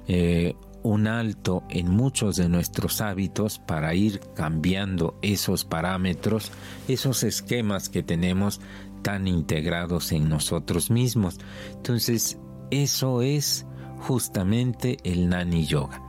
eh, 0.08 0.54
un 0.82 1.08
alto 1.08 1.64
en 1.68 1.90
muchos 1.90 2.36
de 2.36 2.48
nuestros 2.48 3.00
hábitos 3.00 3.58
para 3.58 3.94
ir 3.94 4.20
cambiando 4.34 5.18
esos 5.20 5.64
parámetros, 5.64 6.52
esos 6.86 7.24
esquemas 7.24 7.88
que 7.88 8.04
tenemos 8.04 8.60
tan 9.07 9.28
integrados 9.28 10.11
en 10.11 10.28
nosotros 10.28 10.90
mismos. 10.90 11.38
Entonces, 11.76 12.40
eso 12.72 13.22
es 13.22 13.64
justamente 14.00 14.96
el 15.04 15.28
Nani 15.28 15.64
Yoga. 15.64 16.02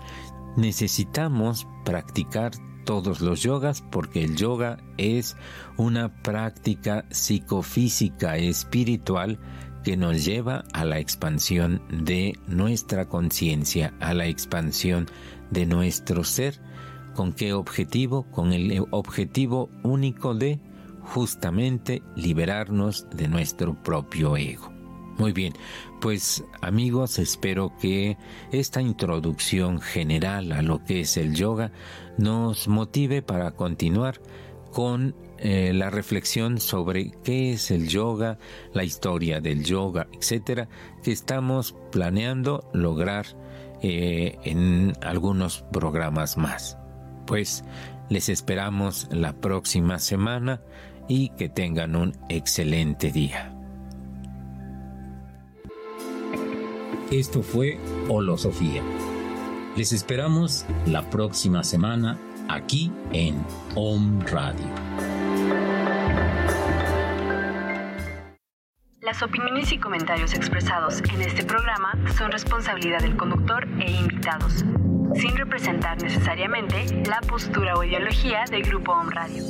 Necesitamos 0.56 1.68
practicar 1.86 2.54
todos 2.86 3.22
los 3.22 3.44
yogas 3.44 3.84
porque 3.92 4.24
el 4.24 4.36
yoga 4.36 4.80
es 4.98 5.38
una 5.78 6.24
práctica 6.24 7.06
psicofísica 7.12 8.38
espiritual 8.38 9.38
que 9.84 9.96
nos 9.96 10.26
lleva 10.26 10.64
a 10.74 10.84
la 10.84 10.98
expansión 10.98 11.84
de 11.92 12.36
nuestra 12.48 13.08
conciencia, 13.08 13.94
a 14.00 14.16
la 14.16 14.26
expansión 14.26 15.06
de 15.52 15.68
nuestro 15.68 16.24
ser. 16.24 16.60
¿Con 17.14 17.32
qué 17.32 17.54
objetivo? 17.54 18.24
Con 18.32 18.54
el 18.54 18.84
objetivo 18.90 19.70
único 19.84 20.34
de 20.34 20.60
justamente 21.08 22.04
liberarnos 22.16 23.08
de 23.10 23.28
nuestro 23.28 23.82
propio 23.82 24.38
ego. 24.38 24.72
Muy 25.18 25.32
bien, 25.32 25.54
pues 26.00 26.44
amigos, 26.62 27.18
espero 27.18 27.74
que 27.82 28.18
esta 28.52 28.82
introducción 28.82 29.82
general 29.82 30.52
a 30.52 30.62
lo 30.62 30.84
que 30.84 31.02
es 31.02 31.18
el 31.18 31.34
yoga 31.34 31.72
nos 32.20 32.68
motive 32.68 33.24
para 33.24 33.52
continuar 33.52 34.22
con 34.72 35.16
eh, 35.40 35.72
la 35.74 35.90
reflexión 35.90 36.60
sobre 36.60 37.12
qué 37.24 37.54
es 37.54 37.72
el 37.72 37.88
yoga, 37.88 38.38
la 38.74 38.84
historia 38.84 39.42
del 39.42 39.64
yoga, 39.64 40.08
etcétera, 40.14 40.70
que 41.04 41.12
estamos 41.12 41.76
planeando 41.92 42.70
lograr 42.74 43.26
eh, 43.82 44.38
en 44.44 44.94
algunos 45.02 45.64
programas 45.72 46.38
más. 46.38 46.78
Pues 47.26 47.64
les 48.10 48.30
esperamos 48.30 49.08
la 49.12 49.34
próxima 49.34 50.00
semana 50.00 50.62
y 51.08 51.30
que 51.30 51.50
tengan 51.50 51.96
un 51.96 52.14
excelente 52.30 53.12
día. 53.12 53.54
Esto 57.12 57.42
fue 57.42 57.80
Holosofía. 58.10 58.84
Les 59.78 59.94
esperamos 59.94 60.66
la 60.86 61.10
próxima 61.10 61.64
semana 61.64 62.18
aquí 62.50 62.92
en 63.14 63.46
Om 63.76 64.22
Radio. 64.22 64.66
Las 69.02 69.24
opiniones 69.24 69.72
y 69.72 69.78
comentarios 69.78 70.34
expresados 70.34 71.02
en 71.14 71.22
este 71.22 71.46
programa 71.46 71.94
son 72.18 72.30
responsabilidad 72.30 73.00
del 73.00 73.16
conductor 73.16 73.66
e 73.80 73.90
invitados, 73.90 74.66
sin 75.16 75.38
representar 75.38 76.02
necesariamente 76.02 77.04
la 77.08 77.22
postura 77.22 77.76
o 77.78 77.86
ideología 77.86 78.44
del 78.52 78.64
Grupo 78.64 78.92
Om 78.92 79.10
Radio. 79.12 79.44